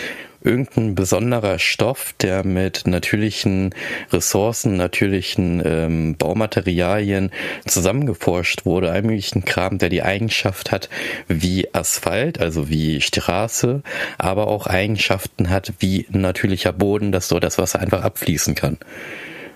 [0.43, 3.73] irgendein besonderer Stoff, der mit natürlichen
[4.11, 7.31] Ressourcen, natürlichen ähm, Baumaterialien
[7.65, 10.89] zusammengeforscht wurde, all möglichen Kram, der die Eigenschaft hat
[11.27, 13.83] wie Asphalt, also wie Straße,
[14.17, 18.77] aber auch Eigenschaften hat wie natürlicher Boden, dass so das Wasser einfach abfließen kann.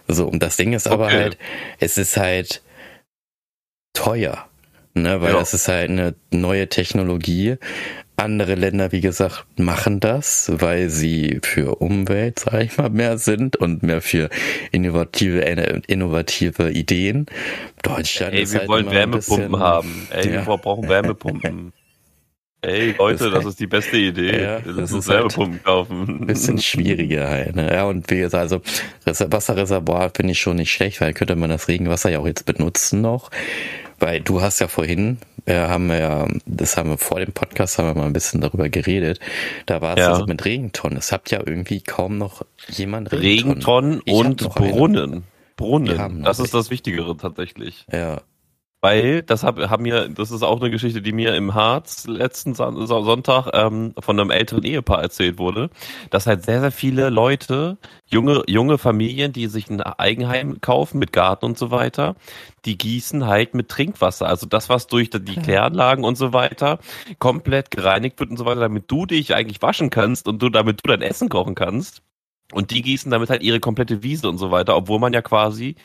[0.07, 1.15] So, und das Ding ist aber okay.
[1.15, 1.37] halt,
[1.79, 2.61] es ist halt
[3.93, 4.47] teuer,
[4.93, 5.39] ne, weil ja.
[5.39, 7.55] das ist halt eine neue Technologie.
[8.19, 13.57] Andere Länder, wie gesagt, machen das, weil sie für Umwelt, sag ich mal, mehr sind
[13.57, 14.29] und mehr für
[14.71, 17.27] innovative, innovative Ideen.
[17.83, 20.07] Deutschland Ey, wir halt wollen Wärmepumpen bisschen, haben.
[20.09, 20.47] Ey, ja.
[20.47, 21.73] wir brauchen Wärmepumpen.
[22.61, 24.41] Ey, Leute, das, das ist die beste Idee.
[24.41, 26.25] Ja, das ist Wärmepumpen halt kaufen.
[26.25, 27.55] Bisschen schwieriger halt.
[27.55, 27.71] Ne?
[27.71, 28.61] Ja, und wie gesagt, also
[29.05, 33.01] Wasserreservoir finde ich schon nicht schlecht, weil könnte man das Regenwasser ja auch jetzt benutzen
[33.01, 33.29] noch.
[33.99, 37.77] Weil du hast ja vorhin, wir äh, haben ja, das haben wir vor dem Podcast,
[37.77, 39.19] haben wir mal ein bisschen darüber geredet.
[39.65, 40.11] Da war es ja.
[40.11, 40.97] also mit Regentonnen.
[40.97, 44.01] Es habt ja irgendwie kaum noch jemand Regentonnen.
[44.01, 45.23] Regentonnen und Brunnen.
[45.55, 46.23] Brunnen.
[46.23, 47.85] Das ist das Wichtigere tatsächlich.
[47.91, 48.21] Ja.
[48.87, 52.55] Weil, das hab, haben mir, das ist auch eine Geschichte, die mir im Harz letzten
[52.55, 55.69] Sonntag ähm, von einem älteren Ehepaar erzählt wurde,
[56.09, 61.11] dass halt sehr, sehr viele Leute, junge, junge Familien, die sich ein Eigenheim kaufen mit
[61.11, 62.15] Garten und so weiter,
[62.63, 64.27] die gießen halt mit Trinkwasser.
[64.27, 66.79] Also das, was durch die Kläranlagen und so weiter
[67.19, 70.79] komplett gereinigt wird und so weiter, damit du dich eigentlich waschen kannst und du damit
[70.83, 72.03] du dein Essen kochen kannst
[72.53, 75.75] Und die gießen damit halt ihre komplette Wiese und so weiter, obwohl man ja quasi,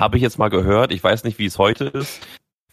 [0.00, 2.20] habe ich jetzt mal gehört, ich weiß nicht, wie es heute ist,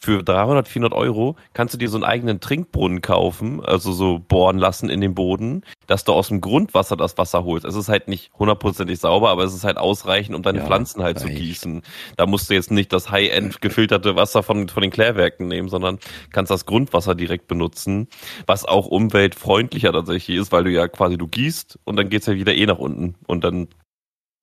[0.04, 4.58] für 300, 400 Euro kannst du dir so einen eigenen Trinkbrunnen kaufen, also so bohren
[4.58, 7.66] lassen in den Boden, dass du aus dem Grundwasser das Wasser holst.
[7.66, 11.04] Es ist halt nicht hundertprozentig sauber, aber es ist halt ausreichend, um deine ja, Pflanzen
[11.04, 11.28] halt reicht.
[11.28, 11.82] zu gießen.
[12.18, 16.00] Da musst du jetzt nicht das High-End gefilterte Wasser von, von den Klärwerken nehmen, sondern
[16.32, 18.08] kannst das Grundwasser direkt benutzen,
[18.48, 22.34] was auch umweltfreundlicher tatsächlich ist, weil du ja quasi du gießt und dann geht's ja
[22.34, 23.68] wieder eh nach unten und dann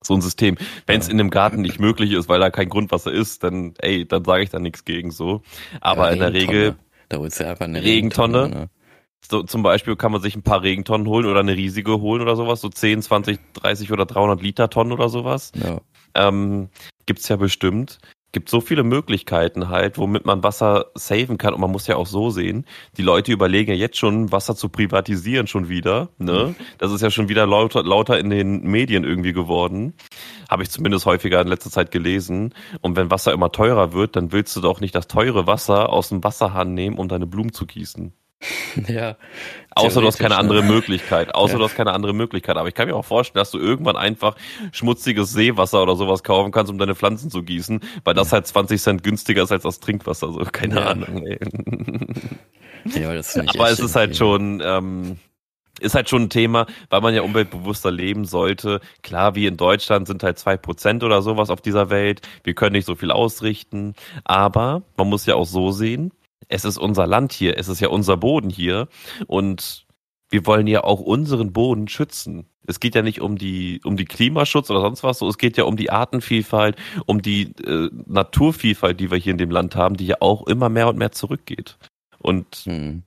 [0.03, 0.57] so ein System.
[0.85, 4.05] Wenn es in einem Garten nicht möglich ist, weil da kein Grundwasser ist, dann, ey,
[4.05, 5.41] dann sage ich da nichts gegen so.
[5.81, 6.75] Aber ja, in der Regel.
[7.09, 8.43] Da holst du einfach eine Regentonne.
[8.43, 8.69] Regentonne ne?
[9.29, 12.35] so, zum Beispiel kann man sich ein paar Regentonnen holen oder eine riesige holen oder
[12.35, 15.51] sowas, so 10, 20, 30 oder 300 Liter Tonnen oder sowas.
[15.55, 15.81] Ja.
[16.15, 16.69] Ähm,
[17.05, 17.99] gibt's ja bestimmt
[18.31, 21.53] gibt so viele Möglichkeiten halt, womit man Wasser saven kann.
[21.53, 22.65] Und man muss ja auch so sehen,
[22.97, 26.09] die Leute überlegen ja jetzt schon, Wasser zu privatisieren schon wieder.
[26.17, 26.55] Ne?
[26.77, 29.93] Das ist ja schon wieder lauter, lauter in den Medien irgendwie geworden.
[30.49, 32.53] Habe ich zumindest häufiger in letzter Zeit gelesen.
[32.81, 36.09] Und wenn Wasser immer teurer wird, dann willst du doch nicht das teure Wasser aus
[36.09, 38.13] dem Wasserhahn nehmen, um deine Blumen zu gießen.
[38.87, 39.17] Ja.
[39.75, 41.35] Außer du hast keine andere Möglichkeit.
[41.35, 41.59] Außer ja.
[41.59, 42.57] du hast keine andere Möglichkeit.
[42.57, 44.35] Aber ich kann mir auch vorstellen, dass du irgendwann einfach
[44.71, 48.81] schmutziges Seewasser oder sowas kaufen kannst, um deine Pflanzen zu gießen, weil das halt 20
[48.81, 50.31] Cent günstiger ist als das Trinkwasser.
[50.31, 50.87] So, keine ja.
[50.87, 51.25] Ahnung.
[51.25, 51.39] Ey.
[52.95, 55.17] Ja, das aber es ist halt schon, ähm,
[55.81, 58.79] ist halt schon ein Thema, weil man ja umweltbewusster leben sollte.
[59.03, 62.21] Klar, wie in Deutschland sind halt zwei Prozent oder sowas auf dieser Welt.
[62.43, 63.95] Wir können nicht so viel ausrichten.
[64.23, 66.11] Aber man muss ja auch so sehen,
[66.47, 68.87] es ist unser Land hier, es ist ja unser Boden hier
[69.27, 69.85] und
[70.29, 72.45] wir wollen ja auch unseren Boden schützen.
[72.67, 75.57] Es geht ja nicht um die um die Klimaschutz oder sonst was, so es geht
[75.57, 76.75] ja um die Artenvielfalt,
[77.05, 80.69] um die äh, Naturvielfalt, die wir hier in dem Land haben, die ja auch immer
[80.69, 81.77] mehr und mehr zurückgeht.
[82.19, 83.03] Und hm.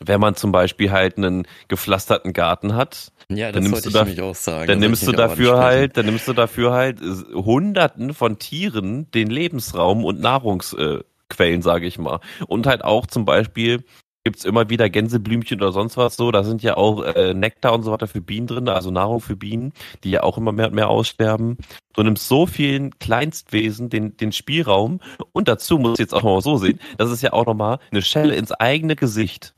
[0.00, 4.66] wenn man zum Beispiel halt einen gepflasterten Garten hat, ja, dann nimmst du da, sagen.
[4.66, 7.00] Dann nimmst du dafür halt, dann nimmst du dafür halt
[7.34, 11.00] Hunderten von Tieren den Lebensraum und Nahrungs äh,
[11.34, 12.20] Quellen, sage ich mal.
[12.46, 13.84] Und halt auch zum Beispiel
[14.24, 16.30] gibt's immer wieder Gänseblümchen oder sonst was so.
[16.30, 19.36] Da sind ja auch äh, Nektar und so weiter für Bienen drin, also Nahrung für
[19.36, 21.58] Bienen, die ja auch immer mehr und mehr aussterben.
[21.94, 25.00] Du nimmst so vielen Kleinstwesen den, den Spielraum
[25.32, 28.02] und dazu muss ich jetzt auch mal so sehen, das ist ja auch nochmal eine
[28.02, 29.54] Schelle ins eigene Gesicht.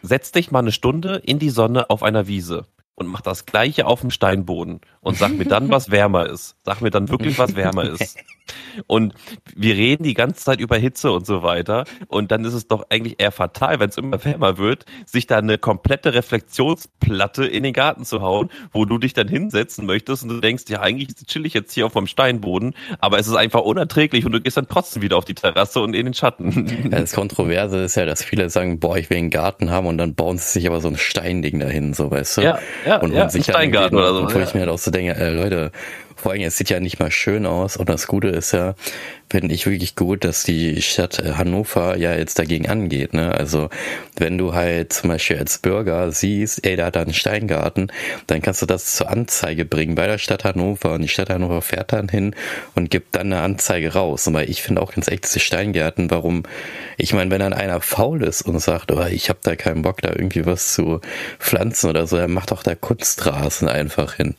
[0.00, 3.86] Setz dich mal eine Stunde in die Sonne auf einer Wiese und mach das gleiche
[3.86, 6.56] auf dem Steinboden und sag mir dann, was wärmer ist.
[6.64, 8.18] Sag mir dann wirklich, was wärmer ist.
[8.86, 9.14] Und
[9.54, 11.84] wir reden die ganze Zeit über Hitze und so weiter.
[12.08, 15.38] Und dann ist es doch eigentlich eher fatal, wenn es immer wärmer wird, sich da
[15.38, 20.30] eine komplette Reflexionsplatte in den Garten zu hauen, wo du dich dann hinsetzen möchtest und
[20.30, 23.60] du denkst, ja, eigentlich chill ich jetzt hier auf dem Steinboden, aber es ist einfach
[23.60, 26.66] unerträglich und du gehst dann trotzdem wieder auf die Terrasse und in den Schatten.
[26.84, 29.98] Ja, das Kontroverse ist ja, dass viele sagen, boah, ich will einen Garten haben und
[29.98, 32.40] dann bauen sie sich aber so ein Steinding dahin, so weißt du.
[32.42, 34.24] Ja, ja, und ja, sich Steingarten oder so.
[34.24, 34.44] Wo ja.
[34.44, 35.72] ich mir halt auch so denke, äh, Leute,
[36.16, 37.76] vor allem, es sieht ja nicht mal schön aus.
[37.76, 38.74] Und das Gute ist ja,
[39.28, 43.12] finde ich wirklich gut, dass die Stadt Hannover ja jetzt dagegen angeht.
[43.12, 43.32] Ne?
[43.32, 43.68] Also
[44.16, 47.92] wenn du halt zum Beispiel als Bürger siehst, ey, da hat er einen Steingarten,
[48.26, 50.94] dann kannst du das zur Anzeige bringen bei der Stadt Hannover.
[50.94, 52.34] Und die Stadt Hannover fährt dann hin
[52.74, 54.26] und gibt dann eine Anzeige raus.
[54.32, 56.44] Weil ich finde auch ganz echt diese Steingärten, warum,
[56.96, 60.00] ich meine, wenn dann einer faul ist und sagt, oh, ich habe da keinen Bock,
[60.02, 61.00] da irgendwie was zu
[61.38, 64.34] pflanzen oder so, dann macht doch da Kunstrasen einfach hin.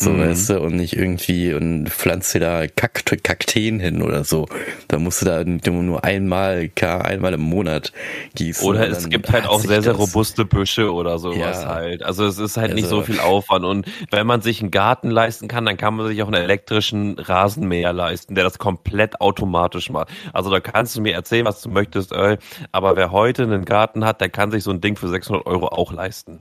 [0.00, 0.20] So, mhm.
[0.20, 4.48] weißt du, und nicht irgendwie und pflanzt dir da Kakt Kakteen hin oder so.
[4.88, 7.92] Da musst du da nur einmal, einmal im Monat
[8.34, 8.66] gießen.
[8.66, 11.68] Oder es gibt halt auch sehr, sehr robuste Büsche oder sowas ja.
[11.68, 12.02] halt.
[12.02, 13.66] Also es ist halt also, nicht so viel Aufwand.
[13.66, 17.18] Und wenn man sich einen Garten leisten kann, dann kann man sich auch einen elektrischen
[17.18, 20.08] Rasenmäher leisten, der das komplett automatisch macht.
[20.32, 22.38] Also da kannst du mir erzählen, was du möchtest, Earl,
[22.72, 25.68] aber wer heute einen Garten hat, der kann sich so ein Ding für 600 Euro
[25.68, 26.40] auch leisten.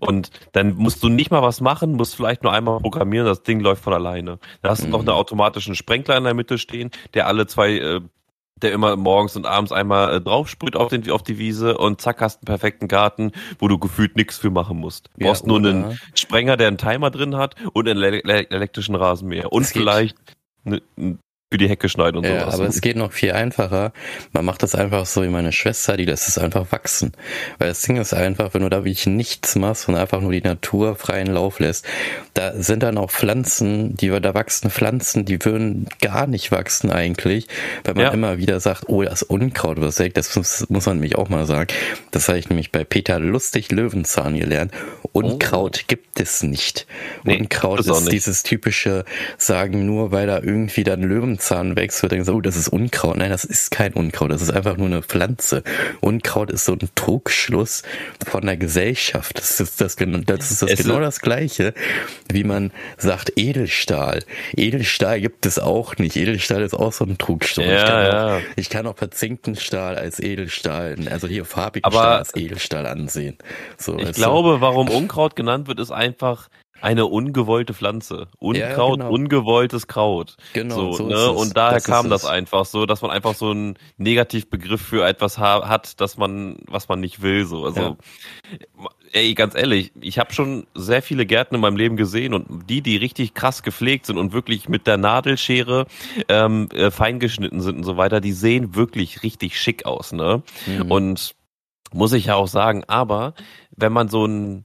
[0.00, 3.60] Und dann musst du nicht mal was machen, musst vielleicht nur einmal programmieren, das Ding
[3.60, 4.38] läuft von alleine.
[4.62, 4.92] Da hast du mhm.
[4.92, 8.00] noch einen automatischen Sprenkler in der Mitte stehen, der alle zwei, äh,
[8.56, 12.20] der immer morgens und abends einmal äh, draufsprüht auf, den, auf die Wiese und zack,
[12.20, 15.08] hast einen perfekten Garten, wo du gefühlt nichts für machen musst.
[15.16, 19.52] Du ja, brauchst nur einen Sprenger, der einen Timer drin hat und einen elektrischen Rasenmäher.
[19.52, 20.16] Und vielleicht
[20.64, 20.82] eine,
[21.52, 22.54] für die Hecke schneiden und ja, sowas.
[22.54, 23.92] Aber es geht noch viel einfacher.
[24.32, 27.12] Man macht das einfach so wie meine Schwester, die lässt es einfach wachsen.
[27.58, 30.42] Weil das Ding ist einfach, wenn du da wirklich nichts machst und einfach nur die
[30.42, 31.84] Natur freien Lauf lässt,
[32.34, 37.48] da sind dann auch Pflanzen, die da wachsen Pflanzen, die würden gar nicht wachsen eigentlich,
[37.82, 38.10] weil man ja.
[38.12, 41.46] immer wieder sagt, oh, das Unkraut was weg, das muss, muss man nämlich auch mal
[41.46, 41.66] sagen.
[42.12, 44.72] Das habe ich nämlich bei Peter Lustig Löwenzahn gelernt.
[45.12, 45.84] Unkraut oh.
[45.88, 46.86] gibt es nicht.
[47.24, 49.04] Nee, Unkraut ist dieses typische,
[49.36, 52.68] sagen nur, weil da irgendwie dann Löwenzahn Löwenzahn wächst, wird dann gesagt, oh, das ist
[52.68, 53.16] Unkraut.
[53.16, 55.62] Nein, das ist kein Unkraut, das ist einfach nur eine Pflanze.
[56.00, 57.82] Unkraut ist so ein Trugschluss
[58.26, 59.38] von der Gesellschaft.
[59.38, 61.72] Das ist das, das, ist das genau das Gleiche,
[62.30, 64.22] wie man sagt Edelstahl.
[64.54, 66.16] Edelstahl gibt es auch nicht.
[66.16, 67.66] Edelstahl ist auch so ein Trugschluss.
[67.66, 68.36] Ja, ich, kann ja.
[68.36, 73.38] auch, ich kann auch verzinkten Stahl als Edelstahl, also hier farbigen Stahl als Edelstahl ansehen.
[73.78, 74.60] So, ich glaube, so.
[74.60, 76.48] warum Unkraut genannt wird, ist einfach,
[76.80, 78.28] eine ungewollte Pflanze.
[78.38, 79.10] Unkraut, ja, genau.
[79.10, 80.36] ungewolltes Kraut.
[80.52, 80.74] Genau.
[80.74, 81.30] So, so ne?
[81.30, 85.38] Und daher das kam das einfach so, dass man einfach so einen Negativbegriff für etwas
[85.38, 87.44] ha hat, dass man, was man nicht will.
[87.44, 87.64] So.
[87.64, 87.96] Also, ja.
[89.12, 92.80] ey, ganz ehrlich, ich habe schon sehr viele Gärten in meinem Leben gesehen und die,
[92.80, 95.86] die richtig krass gepflegt sind und wirklich mit der Nadelschere
[96.28, 100.12] ähm, äh, feingeschnitten sind und so weiter, die sehen wirklich richtig schick aus.
[100.12, 100.42] Ne?
[100.66, 100.90] Mhm.
[100.90, 101.34] Und
[101.92, 103.34] muss ich ja auch sagen, aber
[103.76, 104.64] wenn man so ein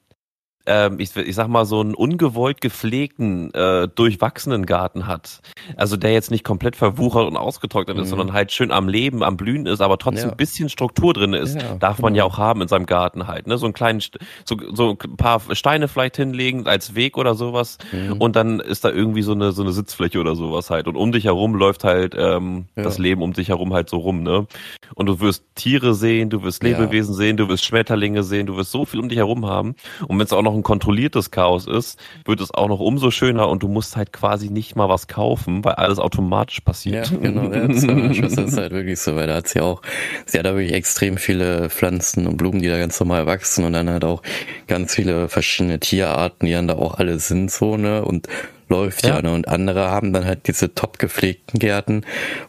[0.66, 5.42] ähm, ich, ich sag mal, so einen ungewollt gepflegten, äh, durchwachsenen Garten hat,
[5.78, 8.04] also der jetzt nicht komplett verwuchert und ausgetrocknet mhm.
[8.04, 10.32] ist, sondern halt schön am Leben, am Blühen ist, aber trotzdem ja.
[10.32, 12.26] ein bisschen Struktur drin ist, ja, darf man genau.
[12.26, 13.58] ja auch haben in seinem Garten halt, ne?
[13.58, 14.02] So einen kleinen,
[14.44, 18.14] so, so ein paar Steine vielleicht hinlegen als Weg oder sowas mhm.
[18.14, 21.12] und dann ist da irgendwie so eine, so eine Sitzfläche oder sowas halt und um
[21.12, 22.84] dich herum läuft halt ähm, ja.
[22.84, 24.48] das Leben um dich herum halt so rum, ne?
[24.96, 28.72] Und du wirst Tiere sehen, du wirst Lebewesen sehen, du wirst Schmetterlinge sehen, du wirst
[28.72, 29.76] so viel um dich herum haben
[30.08, 33.50] und wenn es auch noch ein kontrolliertes Chaos ist, wird es auch noch umso schöner
[33.50, 37.12] und du musst halt quasi nicht mal was kaufen, weil alles automatisch passiert.
[37.12, 37.44] Ja, genau.
[37.52, 37.84] Ja, das
[38.34, 39.82] ist halt wirklich so, weil da hat sie auch,
[40.26, 43.74] sie hat da wirklich extrem viele Pflanzen und Blumen, die da ganz normal wachsen und
[43.74, 44.22] dann halt auch
[44.68, 48.04] ganz viele verschiedene Tierarten, die dann da auch alle sind so, ne?
[48.04, 48.28] Und
[48.70, 49.16] läuft ja.
[49.16, 49.34] ja ne?
[49.34, 52.04] Und andere haben dann halt diese top gepflegten Gärten,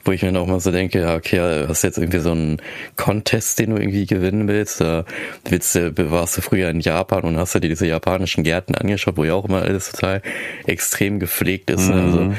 [0.05, 2.61] wo ich mir dann auch mal so denke, ja, okay, hast jetzt irgendwie so einen
[2.97, 4.81] Contest, den du irgendwie gewinnen willst.
[4.81, 5.05] Da
[5.45, 9.17] willst du, warst du früher in Japan und hast du dir diese japanischen Gärten angeschaut,
[9.17, 10.23] wo ja auch immer alles total
[10.67, 11.89] extrem gepflegt ist.
[11.89, 11.97] Ne?
[11.97, 12.05] Mhm.
[12.05, 12.35] Also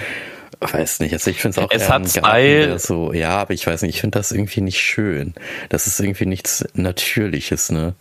[0.59, 3.83] weiß nicht, also ich finde es auch es hat Garten, so, ja, aber ich weiß
[3.83, 5.35] nicht, ich finde das irgendwie nicht schön.
[5.69, 7.93] Das ist irgendwie nichts Natürliches, ne?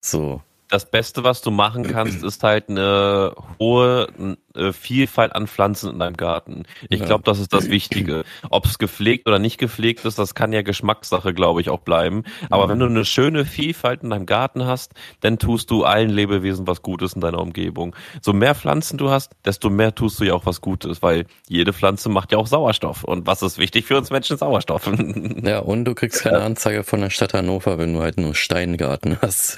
[0.00, 0.40] So
[0.74, 4.08] das Beste, was du machen kannst, ist halt eine hohe
[4.56, 6.64] äh, Vielfalt an Pflanzen in deinem Garten.
[6.88, 7.06] Ich ja.
[7.06, 8.24] glaube, das ist das Wichtige.
[8.50, 12.24] Ob es gepflegt oder nicht gepflegt ist, das kann ja Geschmackssache, glaube ich, auch bleiben.
[12.50, 12.70] Aber mhm.
[12.70, 16.82] wenn du eine schöne Vielfalt in deinem Garten hast, dann tust du allen Lebewesen was
[16.82, 17.94] Gutes in deiner Umgebung.
[18.20, 21.72] So mehr Pflanzen du hast, desto mehr tust du ja auch was Gutes, weil jede
[21.72, 23.04] Pflanze macht ja auch Sauerstoff.
[23.04, 24.36] Und was ist wichtig für uns Menschen?
[24.36, 24.90] Sauerstoff.
[25.44, 29.18] Ja, und du kriegst keine Anzeige von der Stadt Hannover, wenn du halt nur Steingarten
[29.22, 29.56] hast.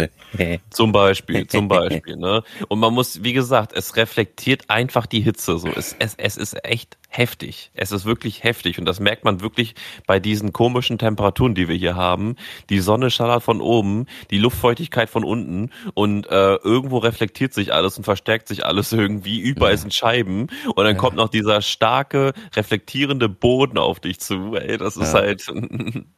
[0.71, 1.47] Zum Beispiel.
[1.47, 2.43] Zum Beispiel, ne?
[2.69, 5.67] Und man muss, wie gesagt, es reflektiert einfach die Hitze, so.
[5.67, 7.73] Es, es, es ist echt heftig.
[7.75, 9.75] Es ist wirklich heftig und das merkt man wirklich
[10.07, 12.37] bei diesen komischen Temperaturen, die wir hier haben.
[12.71, 17.99] Die Sonne schallert von oben, die Luftfeuchtigkeit von unten und äh, irgendwo reflektiert sich alles
[17.99, 19.41] und verstärkt sich alles irgendwie.
[19.41, 19.79] Überall ja.
[19.79, 21.01] sind Scheiben und dann ja.
[21.01, 24.55] kommt noch dieser starke, reflektierende Boden auf dich zu.
[24.55, 25.21] Ey, das ist ja.
[25.21, 25.53] halt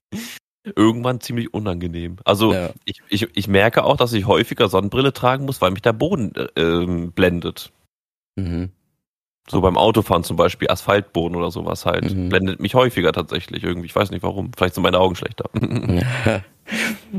[0.77, 2.17] irgendwann ziemlich unangenehm.
[2.27, 2.69] Also ja.
[2.85, 6.35] ich, ich, ich merke auch, dass ich häufiger Sonnenbrille tragen muss, weil mich der Boden
[6.35, 7.73] äh, ähm, blendet.
[8.39, 8.71] Mhm.
[9.49, 12.15] So beim Autofahren zum Beispiel, Asphaltboden oder sowas halt.
[12.15, 12.29] Mhm.
[12.29, 13.87] Blendet mich häufiger tatsächlich irgendwie.
[13.87, 14.51] Ich weiß nicht warum.
[14.55, 15.51] Vielleicht sind meine Augen schlechter.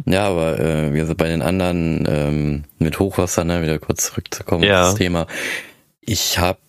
[0.06, 4.64] Ja, aber äh, wie gesagt, bei den anderen ähm, mit Hochwasser, ne, wieder kurz zurückzukommen
[4.64, 4.82] ja.
[4.82, 5.26] auf das Thema.
[6.02, 6.60] Ich habe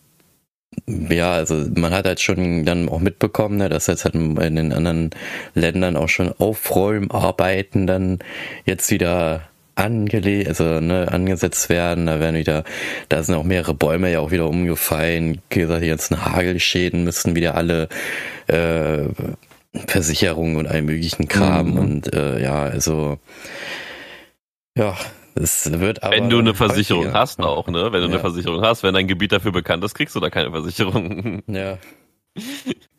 [0.86, 4.72] ja, also man hat halt schon dann auch mitbekommen, ne, dass jetzt halt in den
[4.72, 5.10] anderen
[5.54, 8.20] Ländern auch schon Aufräumarbeiten dann
[8.64, 9.49] jetzt wieder
[9.80, 12.06] angelegt, also ne, angesetzt werden.
[12.06, 12.64] Da werden wieder,
[13.08, 15.40] da sind auch mehrere Bäume ja auch wieder umgefallen.
[15.50, 17.88] Wie gesagt, die ganzen Hagelschäden müssen wieder alle
[18.46, 19.04] äh,
[19.86, 21.78] Versicherungen und allen möglichen Kram mhm.
[21.78, 23.18] und äh, ja, also
[24.76, 24.96] ja,
[25.34, 27.18] es wird aber wenn du eine Versicherung häufiger.
[27.18, 27.92] hast auch, ne?
[27.92, 28.14] Wenn du ja.
[28.14, 31.42] eine Versicherung hast, wenn dein Gebiet dafür bekannt ist, kriegst du da keine Versicherung.
[31.46, 31.78] Ja.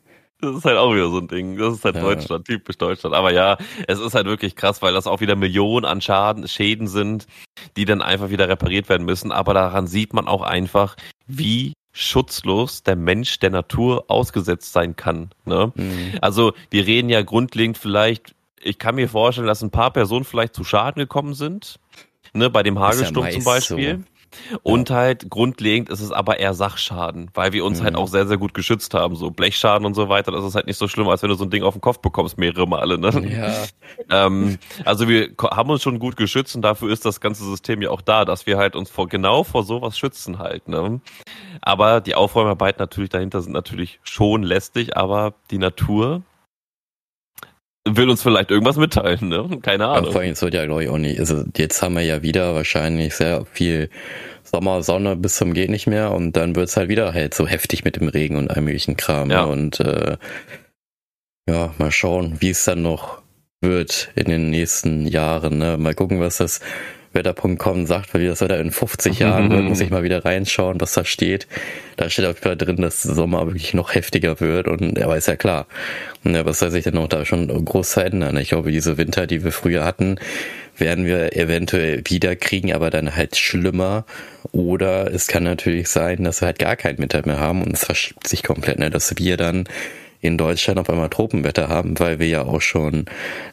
[0.42, 1.56] Das ist halt auch wieder so ein Ding.
[1.56, 2.02] Das ist halt ja.
[2.02, 3.14] Deutschland, typisch Deutschland.
[3.14, 6.88] Aber ja, es ist halt wirklich krass, weil das auch wieder Millionen an Schaden, Schäden
[6.88, 7.28] sind,
[7.76, 9.30] die dann einfach wieder repariert werden müssen.
[9.30, 10.96] Aber daran sieht man auch einfach,
[11.28, 15.30] wie schutzlos der Mensch der Natur ausgesetzt sein kann.
[15.44, 15.70] Ne?
[15.76, 16.18] Mhm.
[16.20, 20.54] Also wir reden ja grundlegend vielleicht, ich kann mir vorstellen, dass ein paar Personen vielleicht
[20.54, 21.78] zu Schaden gekommen sind
[22.32, 23.98] ne, bei dem Hagelsturm ja zum Beispiel.
[23.98, 24.04] So.
[24.62, 24.96] Und ja.
[24.96, 27.84] halt grundlegend ist es aber eher Sachschaden, weil wir uns mhm.
[27.84, 29.16] halt auch sehr, sehr gut geschützt haben.
[29.16, 31.44] So Blechschaden und so weiter, das ist halt nicht so schlimm, als wenn du so
[31.44, 32.98] ein Ding auf den Kopf bekommst, mehrere Male.
[32.98, 33.10] Ne?
[33.28, 33.64] Ja.
[34.26, 37.90] ähm, also wir haben uns schon gut geschützt und dafür ist das ganze System ja
[37.90, 40.68] auch da, dass wir halt uns vor genau vor sowas schützen halt.
[40.68, 41.00] Ne?
[41.60, 46.22] Aber die Aufräumarbeiten natürlich dahinter sind natürlich schon lästig, aber die Natur
[47.88, 49.58] will uns vielleicht irgendwas mitteilen, ne?
[49.62, 50.06] Keine Ahnung.
[50.06, 51.18] Ja, vor allem, es wird ja, glaube ich, auch nicht.
[51.18, 53.90] Also jetzt haben wir ja wieder wahrscheinlich sehr viel
[54.44, 57.84] Sommer, Sonne bis zum geht nicht mehr und dann wird's halt wieder halt so heftig
[57.84, 59.30] mit dem Regen und allem möglichen Kram.
[59.30, 59.44] Ja.
[59.44, 60.16] Und äh,
[61.48, 63.20] Ja, mal schauen, wie es dann noch
[63.60, 65.58] wird in den nächsten Jahren.
[65.58, 65.76] Ne?
[65.76, 66.60] Mal gucken, was das
[67.12, 70.80] Wetter.com sagt, weil wie das Wetter in 50 Jahren wird, muss ich mal wieder reinschauen,
[70.80, 71.46] was da steht.
[71.96, 75.08] Da steht auf jeden Fall drin, dass der Sommer wirklich noch heftiger wird und er
[75.08, 75.66] weiß ja klar.
[76.24, 78.36] Ja, was soll sich denn noch da schon groß verändern?
[78.36, 80.18] Ich glaube, diese Winter, die wir früher hatten,
[80.76, 84.04] werden wir eventuell wieder kriegen, aber dann halt schlimmer.
[84.52, 87.84] Oder es kann natürlich sein, dass wir halt gar keinen Winter mehr haben und es
[87.84, 88.90] verschiebt sich komplett, ne?
[88.90, 89.68] dass wir dann
[90.22, 93.06] in Deutschland auf einmal Tropenwetter haben, weil wir ja auch schon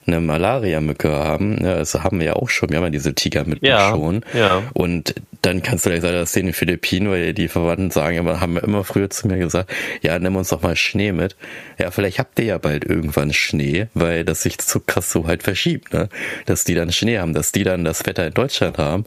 [0.05, 1.57] eine Malaria-Mücke haben.
[1.61, 2.69] Ja, das haben wir ja auch schon.
[2.69, 4.23] Wir haben ja diese Tigermücken ja, schon.
[4.33, 4.61] Ja.
[4.73, 8.39] Und dann kannst du gleich sagen, dass in den Philippinen, weil die Verwandten sagen, aber
[8.39, 9.71] haben immer früher zu mir gesagt,
[10.03, 11.35] ja, nimm uns doch mal Schnee mit.
[11.79, 15.41] Ja, vielleicht habt ihr ja bald irgendwann Schnee, weil das sich so krass so halt
[15.41, 16.07] verschiebt, ne?
[16.45, 19.05] Dass die dann Schnee haben, dass die dann das Wetter in Deutschland haben.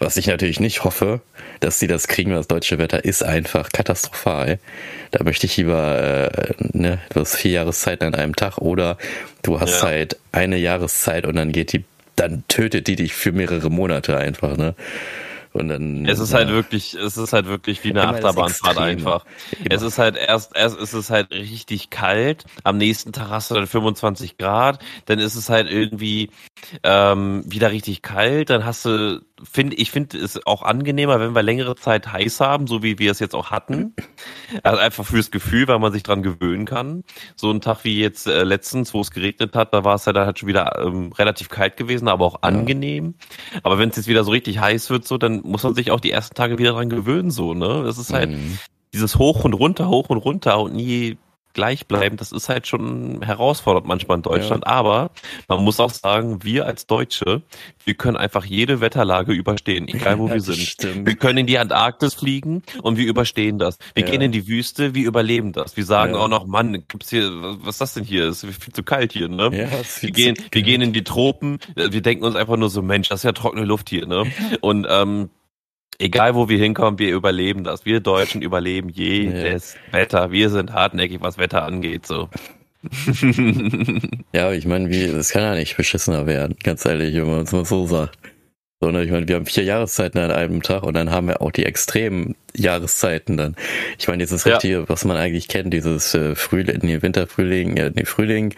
[0.00, 1.20] Was ich natürlich nicht hoffe,
[1.60, 4.58] dass sie das kriegen, weil das deutsche Wetter ist einfach katastrophal.
[5.10, 8.96] Da möchte ich lieber, äh, ne, du hast vier Jahreszeiten an einem Tag oder
[9.42, 9.88] du hast ja.
[9.88, 11.84] halt eine Jahreszeit und dann geht die,
[12.16, 14.74] dann tötet die dich für mehrere Monate einfach, ne?
[15.52, 16.54] Und dann, es ist halt ja.
[16.54, 19.24] halt wirklich, es ist halt wirklich wie eine Achterbahnfahrt einfach.
[19.50, 19.74] Genau.
[19.74, 22.44] Es ist halt erst, erst ist es halt richtig kalt.
[22.62, 24.80] Am nächsten Tag hast du dann 25 Grad.
[25.06, 26.30] Dann ist es halt irgendwie
[26.84, 28.50] ähm, wieder richtig kalt.
[28.50, 32.66] Dann hast du finde ich finde es auch angenehmer, wenn wir längere Zeit heiß haben,
[32.66, 33.94] so wie wir es jetzt auch hatten.
[34.64, 37.04] Also einfach fürs Gefühl, weil man sich dran gewöhnen kann.
[37.36, 40.12] So ein Tag wie jetzt äh, letztens, wo es geregnet hat, da war es ja
[40.12, 43.14] dann halt schon wieder ähm, relativ kalt gewesen, aber auch angenehm.
[43.52, 43.60] Ja.
[43.62, 46.00] Aber wenn es jetzt wieder so richtig heiß wird, so, dann muss man sich auch
[46.00, 47.82] die ersten Tage wieder dran gewöhnen, so, ne?
[47.84, 48.58] Das ist halt mhm.
[48.92, 51.16] dieses Hoch und runter, hoch und runter und nie
[51.52, 54.64] gleich bleiben, das ist halt schon herausfordernd manchmal in Deutschland.
[54.66, 54.72] Ja.
[54.72, 55.10] Aber
[55.48, 57.42] man muss auch sagen, wir als Deutsche,
[57.84, 60.58] wir können einfach jede Wetterlage überstehen, egal wo ja, wir sind.
[60.58, 61.06] Stimmt.
[61.06, 63.78] Wir können in die Antarktis fliegen und wir überstehen das.
[63.94, 64.10] Wir ja.
[64.10, 65.76] gehen in die Wüste, wir überleben das.
[65.76, 67.30] Wir sagen auch noch, Mann, gibt's hier,
[67.62, 68.24] was ist das denn hier?
[68.28, 69.50] Es ist viel zu kalt hier, ne?
[69.52, 73.20] Wir gehen, wir gehen in die Tropen, wir denken uns einfach nur so, Mensch, das
[73.20, 74.24] ist ja trockene Luft hier, ne?
[74.60, 75.30] Und ähm,
[76.00, 77.84] egal wo wir hinkommen, wir überleben das.
[77.84, 79.92] Wir Deutschen überleben jedes ja.
[79.92, 80.32] Wetter.
[80.32, 82.28] Wir sind hartnäckig, was Wetter angeht, so.
[84.32, 87.64] ja, ich meine, das kann ja nicht beschissener werden, ganz ehrlich, wenn man es mal
[87.64, 88.18] so sagt.
[88.82, 91.50] Sondern ich meine, wir haben vier Jahreszeiten an einem Tag und dann haben wir auch
[91.50, 93.54] die extremen Jahreszeiten dann.
[93.98, 94.54] Ich meine, dieses ja.
[94.54, 98.54] Richtige, was man eigentlich kennt, dieses äh, Frühling, nee, Winter, Frühling, äh, nee, Frühling,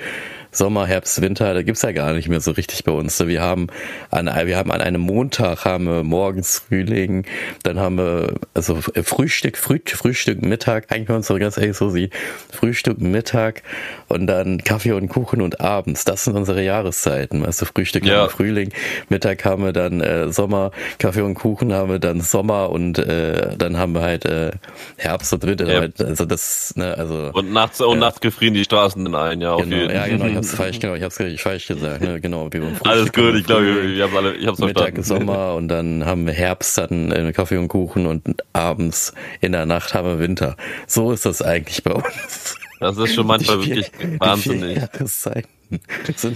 [0.54, 3.18] Sommer, Herbst, Winter, da gibt's ja gar nicht mehr so richtig bei uns.
[3.26, 3.68] Wir haben
[4.10, 7.24] an, wir haben an einem Montag haben wir morgens Frühling,
[7.62, 11.76] dann haben wir also Frühstück, Früh, Frühstück, Mittag, eigentlich wenn man es so ganz ehrlich
[11.76, 12.12] so sieht,
[12.52, 13.62] Frühstück, Mittag
[14.08, 16.04] und dann Kaffee und Kuchen und abends.
[16.04, 17.46] Das sind unsere Jahreszeiten.
[17.46, 18.28] Weißt du, Frühstück ja.
[18.28, 18.72] Frühling,
[19.08, 23.56] Mittag haben wir dann äh, Sommer, Kaffee und Kuchen haben wir dann Sommer und äh,
[23.56, 24.50] dann haben wir halt äh,
[24.98, 25.66] Herbst und Winter.
[25.66, 25.88] Ja.
[26.04, 29.56] Also das, ne, also und nachts und nachts gefrieren die Straßen dann ein, ja.
[29.56, 32.52] Genau, ja, genau hab's falsch, genau, ich hab's falsch gesagt, ne, genau.
[32.52, 35.26] Wie beim Alles gut, ich glaube, ich hab's alle, ich hab's Mittag, verstanden.
[35.26, 38.22] Sommer und dann haben wir Herbst, dann äh, Kaffee und Kuchen und
[38.52, 40.56] abends in der Nacht haben wir Winter.
[40.86, 42.56] So ist das eigentlich bei uns.
[42.80, 44.80] Das ist schon manchmal wirklich wahnsinnig.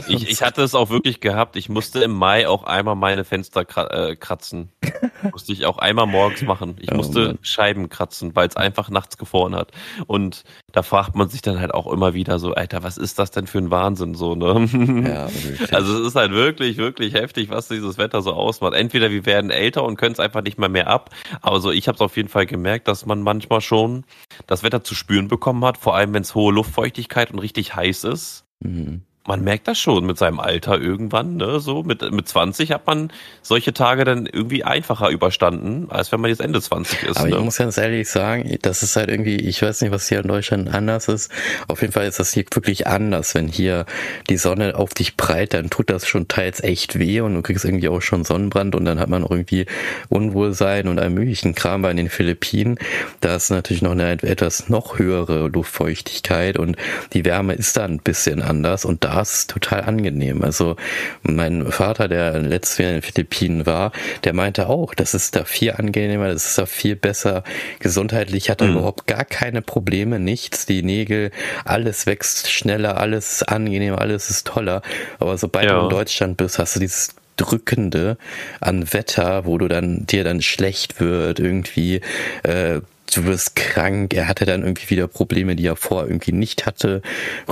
[0.09, 1.57] Ich, ich hatte es auch wirklich gehabt.
[1.57, 4.71] Ich musste im Mai auch einmal meine Fenster äh, kratzen.
[5.33, 6.77] musste ich auch einmal morgens machen.
[6.81, 7.39] Ich oh, musste Mann.
[7.43, 9.73] Scheiben kratzen, weil es einfach nachts gefroren hat.
[10.07, 13.31] Und da fragt man sich dann halt auch immer wieder so, Alter, was ist das
[13.31, 14.69] denn für ein Wahnsinn so, ne?
[15.09, 15.25] Ja,
[15.77, 18.75] also es ist halt wirklich, wirklich heftig, was dieses Wetter so ausmacht.
[18.75, 21.11] Entweder wir werden älter und können es einfach nicht mehr mehr ab.
[21.41, 24.05] Aber so, ich habe es auf jeden Fall gemerkt, dass man manchmal schon
[24.47, 28.05] das Wetter zu spüren bekommen hat, vor allem wenn es hohe Luftfeuchtigkeit und richtig heiß
[28.05, 28.45] ist.
[28.61, 31.61] Mhm man merkt das schon mit seinem Alter irgendwann, ne?
[31.61, 33.13] So mit, mit 20 hat man
[33.43, 37.17] solche Tage dann irgendwie einfacher überstanden, als wenn man jetzt Ende 20 ist.
[37.19, 37.37] Aber ne?
[37.37, 40.29] ich muss ganz ehrlich sagen, das ist halt irgendwie, ich weiß nicht, was hier in
[40.29, 41.31] Deutschland anders ist.
[41.69, 43.35] Auf jeden Fall ist das hier wirklich anders.
[43.35, 43.87] Wenn hier
[44.29, 47.65] die Sonne auf dich prallt, dann tut das schon teils echt weh und du kriegst
[47.65, 49.67] irgendwie auch schon Sonnenbrand und dann hat man auch irgendwie
[50.09, 51.77] Unwohlsein und allem möglichen Kram.
[51.87, 52.79] In den Philippinen,
[53.21, 56.77] da ist natürlich noch eine etwas noch höhere Luftfeuchtigkeit und
[57.13, 60.43] die Wärme ist da ein bisschen anders und da es total angenehm.
[60.43, 60.77] Also
[61.23, 63.93] mein Vater, der letztes Jahr in den Philippinen war,
[64.25, 67.45] der meinte auch, das ist da viel angenehmer, das ist da viel besser.
[67.79, 68.77] Gesundheitlich hat er mhm.
[68.77, 70.67] überhaupt gar keine Probleme, nichts.
[70.67, 71.31] Die Nägel,
[71.65, 74.83] alles wächst schneller, alles angenehmer, alles ist toller.
[75.19, 75.79] Aber sobald ja.
[75.79, 78.17] du in Deutschland bist, hast du dieses drückende
[78.61, 82.01] an Wetter, wo du dann dir dann schlecht wird, irgendwie
[82.43, 82.81] äh,
[83.15, 84.15] du wirst krank.
[84.15, 87.03] Er hatte dann irgendwie wieder Probleme, die er vorher irgendwie nicht hatte.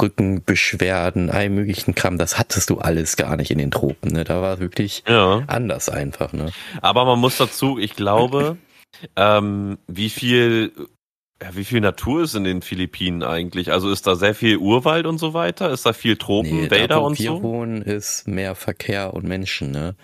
[0.00, 2.18] Rückenbeschwerden, all möglichen Kram.
[2.18, 4.12] Das hattest du alles gar nicht in den Tropen.
[4.12, 4.24] Ne?
[4.24, 5.42] Da war es wirklich ja.
[5.46, 6.32] anders einfach.
[6.32, 6.50] Ne?
[6.82, 8.58] Aber man muss dazu, ich glaube,
[9.16, 10.72] ähm, wie viel
[11.42, 13.72] Ja, wie viel Natur ist in den Philippinen eigentlich?
[13.72, 15.70] Also ist da sehr viel Urwald und so weiter?
[15.70, 17.42] Ist da viel Tropen, Nee, Wälder da, wo und wir so?
[17.42, 19.96] wohnen, ist mehr Verkehr und Menschen, ne?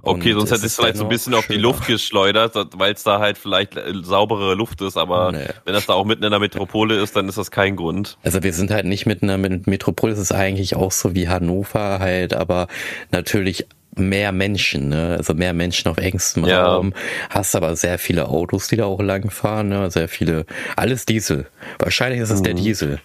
[0.00, 1.62] Okay, sonst es hätte ich ist vielleicht so ein bisschen auf die schöner.
[1.64, 5.46] Luft geschleudert, weil es da halt vielleicht äh, saubere Luft ist, aber Nee.
[5.66, 8.16] wenn das da auch mitten in der Metropole ist, dann ist das kein Grund.
[8.22, 11.28] Also wir sind halt nicht mit einer mit Metropole, es ist eigentlich auch so wie
[11.28, 12.68] Hannover halt, aber
[13.10, 15.16] natürlich mehr Menschen, ne?
[15.18, 16.64] Also mehr Menschen auf engstem Ja.
[16.64, 16.94] Raum.
[17.28, 19.90] Hast aber sehr viele Autos, die da auch lang fahren, ne?
[19.90, 21.46] Sehr viele, alles Diesel.
[21.78, 22.58] Wahrscheinlich ist es der Mhm.
[22.58, 23.00] Diesel,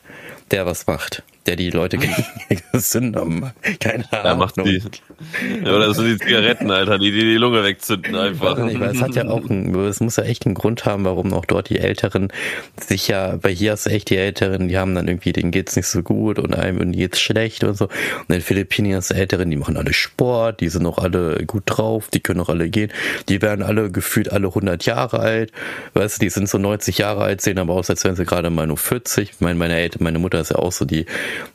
[0.52, 1.98] der was macht, der die Leute
[2.72, 3.56] gesünder macht.
[3.80, 4.40] Keine Ahnung.
[4.40, 4.82] macht die.
[5.64, 8.58] Ja, oder das sind die Zigaretten, Alter, die die, die Lunge wegzünden Ich einfach.
[8.58, 11.34] weiß nicht, weil es hat ja auch es muss ja echt einen Grund haben, warum
[11.34, 12.28] auch dort die Älteren
[12.80, 15.76] sich ja, weil hier hast du echt die Älteren, die haben dann irgendwie, denen geht's
[15.76, 17.86] nicht so gut und einem und geht's schlecht und so.
[17.86, 21.46] Und in den Philippinen hast du Älteren, die machen alle Sport, die sind auch alle
[21.46, 22.92] gut drauf, die können auch alle gehen.
[23.30, 25.52] Die werden alle gefühlt alle 100 Jahre alt.
[25.94, 28.50] Weißt du, die sind so 90 Jahre alt, sehen aber aus, als wären sie gerade
[28.50, 29.30] mal nur 40.
[29.32, 31.06] Ich meine, meine Eltern, meine Mutter ist ja auch so, die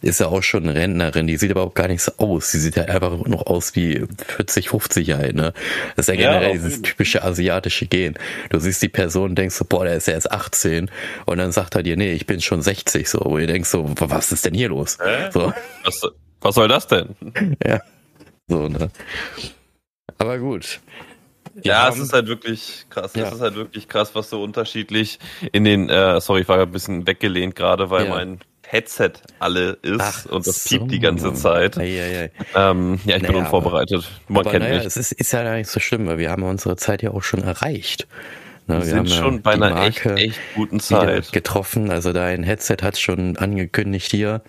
[0.00, 2.50] ist ja auch schon eine Rentnerin, die sieht aber auch gar nicht so aus.
[2.50, 5.52] Sie sieht ja einfach noch aus wie 40, 50 halt, ne?
[5.96, 8.14] Das ist ja Ja, generell auf dieses typische asiatische Gen.
[8.50, 10.90] Du siehst die Person und denkst so, boah, der ist ja erst 18
[11.26, 13.20] und dann sagt er dir, nee, ich bin schon 60 so.
[13.20, 14.98] Und ihr denkst so, was ist denn hier los?
[15.02, 15.30] Hä?
[15.32, 15.52] So,
[15.84, 16.02] Was,
[16.40, 17.14] was soll das denn?
[17.66, 17.80] ja.
[18.48, 18.90] So, ne?
[20.18, 20.80] Aber gut.
[21.64, 23.12] Ja, es ist halt wirklich krass.
[23.14, 23.28] Ja.
[23.28, 25.18] Es ist halt wirklich krass, was so unterschiedlich
[25.52, 28.10] in den, äh, sorry, ich war ein bisschen weggelehnt gerade, weil Ja.
[28.10, 28.40] mein
[28.72, 30.78] Headset alle ist Ach und das so.
[30.78, 31.76] piept die ganze Zeit.
[31.76, 32.70] Ei, ei, ei.
[32.70, 34.10] Ähm, ja, ich bin Naja, unvorbereitet.
[34.28, 34.86] Man Aber kennt naja, mich.
[34.86, 37.22] es ist, ist ja gar nicht so schlimm, weil wir haben unsere Zeit ja auch
[37.22, 38.06] schon erreicht.
[38.66, 41.32] Ne, Wir sind ja schon bei einer echt, echt guten Zeit.
[41.32, 41.90] getroffen.
[41.90, 44.40] Also dein Headset hat schon angekündigt hier.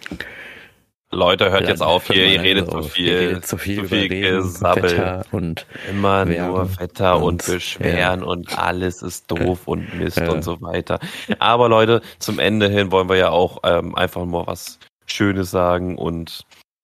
[1.13, 3.15] Leute, hört jetzt auf hier, ihr redet zu ihr viel.
[3.17, 4.83] redet zu viel, zu viel Regen, Gesabbel.
[4.83, 10.17] Wetter und Immer Wärme nur Wetter und, und- Beschweren und alles ist doof und Mist
[10.17, 10.31] Ja.
[10.31, 10.99] und so weiter.
[11.39, 15.97] Aber Leute, zum Ende hin wollen wir ja auch ähm, einfach mal was Schönes sagen
[15.97, 16.43] und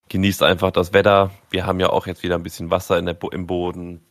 [0.09, 1.31] genießt einfach das Wetter.
[1.49, 4.01] Wir haben ja auch jetzt wieder ein bisschen Wasser in der Bo im Boden.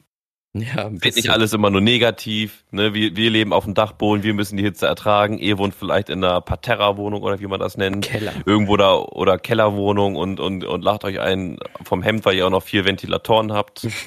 [0.60, 2.64] Ja, Seht nicht alles immer nur negativ.
[2.70, 2.94] Ne?
[2.94, 5.38] Wir, wir leben auf dem Dachboden, wir müssen die Hitze ertragen.
[5.38, 8.04] Ihr wohnt vielleicht in einer Parterra-Wohnung oder wie man das nennt.
[8.04, 8.32] Keller.
[8.46, 12.50] Irgendwo da oder Kellerwohnung und, und, und lacht euch ein vom Hemd, weil ihr auch
[12.50, 13.86] noch vier Ventilatoren habt.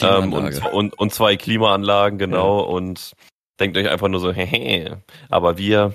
[0.00, 2.60] Ähm, und, und, und zwei Klimaanlagen, genau.
[2.60, 3.16] Und
[3.58, 5.02] denkt euch einfach nur so, hehe.
[5.28, 5.92] Aber wir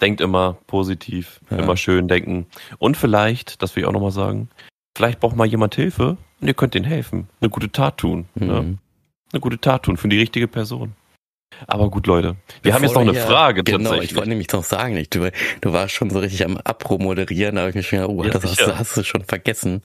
[0.00, 1.58] denkt immer positiv, Ja.
[1.58, 2.46] immer schön denken.
[2.78, 4.48] Und vielleicht, das will ich auch nochmal sagen,
[4.96, 7.28] vielleicht braucht mal jemand Hilfe und ihr könnt denen helfen.
[7.40, 8.26] Eine gute Tat tun.
[8.34, 8.78] Ne?
[9.32, 10.94] Eine gute Tat tun für die richtige Person.
[11.68, 12.36] Aber gut, Leute.
[12.62, 15.14] Wir haben jetzt Bevor noch eine wir- Frage Genau, ich wollte nämlich noch sagen, nicht,
[15.14, 18.24] du, du warst schon so richtig am Abro-Moderieren, da habe ich mir schon gedacht, oh,
[18.24, 19.80] Ja, das hast, hast du schon vergessen.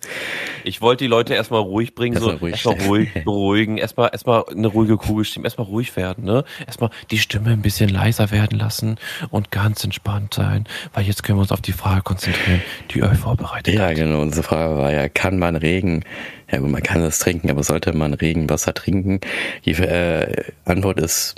[0.65, 4.43] Ich wollte die Leute erstmal ruhig bringen, so Erstmal ruhig erstmal ruhig beruhigen, erstmal erstmal
[4.49, 6.43] eine ruhige Kugel stimmen, erstmal ruhig werden, ne?
[6.65, 8.97] Erstmal die Stimme ein bisschen leiser werden lassen
[9.29, 12.61] und ganz entspannt sein, weil jetzt können wir uns auf die Frage konzentrieren,
[12.93, 13.95] die euch vorbereitet Ja, habt.
[13.95, 14.19] genau.
[14.21, 16.03] Unsere Frage war ja, kann man Regen,
[16.51, 19.19] ja gut, man kann das trinken, aber sollte man Regenwasser trinken?
[19.65, 21.35] Die äh, Antwort ist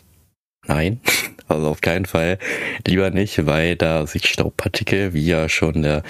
[0.67, 0.99] nein.
[1.49, 2.39] Also auf keinen Fall.
[2.87, 6.01] Lieber nicht, weil da sich Staubpartikel, wie ja schon der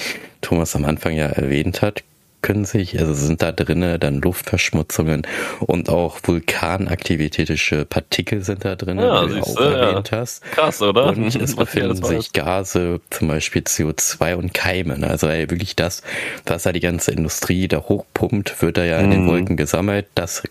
[0.42, 2.04] Thomas am Anfang ja erwähnt hat,
[2.44, 5.26] können sich, also sind da drinne dann Luftverschmutzungen
[5.62, 9.72] und auch vulkanaktivitätische Partikel sind da drinne, Ja, wie du auch siehste, ja.
[9.72, 10.44] erwähnt hast.
[10.52, 11.08] Krass, oder?
[11.08, 12.34] Und es befinden sich.
[12.34, 15.00] Gase, zum Beispiel CO2 und Keime.
[15.00, 15.08] ne?
[15.10, 16.04] Also ey, wirklich das,
[16.46, 19.28] was da die ganze Industrie da hochpumpt, wird da ja in den Mhm.
[19.30, 20.06] Wolken gesammelt.
[20.16, 20.44] Das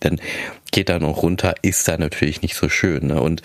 [0.00, 0.20] dann
[0.72, 3.06] geht da noch runter, ist da natürlich nicht so schön.
[3.06, 3.20] Ne?
[3.20, 3.42] Und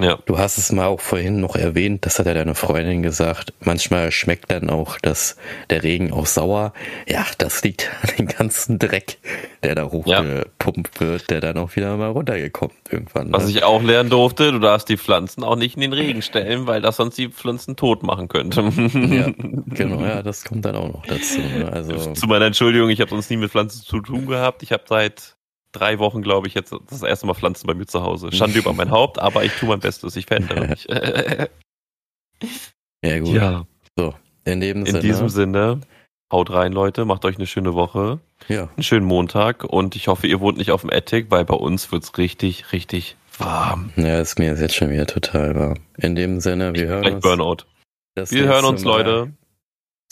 [0.00, 0.18] Ja.
[0.26, 4.10] du hast es mal auch vorhin noch erwähnt, das hat ja deine Freundin gesagt, manchmal
[4.10, 5.36] schmeckt dann auch das,
[5.70, 6.72] der Regen auch sauer.
[7.06, 9.18] Ja, das liegt an dem ganzen Dreck,
[9.62, 13.28] der da hochgepumpt wird, der dann auch wieder mal runtergekommen irgendwann.
[13.28, 13.32] Ne?
[13.34, 16.66] Was ich auch lernen durfte, du darfst die Pflanzen auch nicht in den Regen stellen,
[16.66, 18.62] weil das sonst die Pflanzen tot machen könnte.
[18.62, 19.30] Ja,
[19.66, 21.40] genau, ja, das kommt dann auch noch dazu.
[21.40, 21.70] Ne?
[21.70, 24.62] Also, Zu meiner Entschuldigung, ich habe sonst nie mit Pflanzen zu tun gehabt.
[24.62, 25.36] Ich habe seit
[25.72, 28.32] drei Wochen, glaube ich, jetzt das erste Mal Pflanzen bei mir zu Hause.
[28.32, 30.16] Schande über mein Haupt, aber ich tue mein Bestes.
[30.16, 30.86] Ich verändere mich.
[33.04, 33.34] ja, gut.
[33.34, 33.64] ja,
[34.44, 35.00] In dem in Sinne.
[35.00, 35.80] diesem Sinne,
[36.32, 40.26] haut rein, Leute, macht euch eine schöne Woche, Ja, einen schönen Montag und ich hoffe,
[40.26, 43.92] ihr wohnt nicht auf dem Attic, weil bei uns wird's richtig, richtig warm.
[43.96, 45.78] ja, ist mir jetzt schon wieder total warm.
[45.96, 47.22] In dem Sinne, wir hören uns.
[47.22, 47.56] Burnout.
[48.14, 49.02] Wir hören uns, Mal.
[49.02, 49.32] Leute.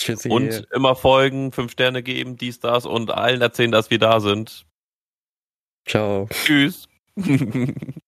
[0.01, 0.31] Tschüssi.
[0.31, 4.65] Und immer folgen, fünf Sterne geben, dies, das und allen erzählen, dass wir da sind.
[5.87, 6.27] Ciao.
[6.31, 6.89] Tschüss.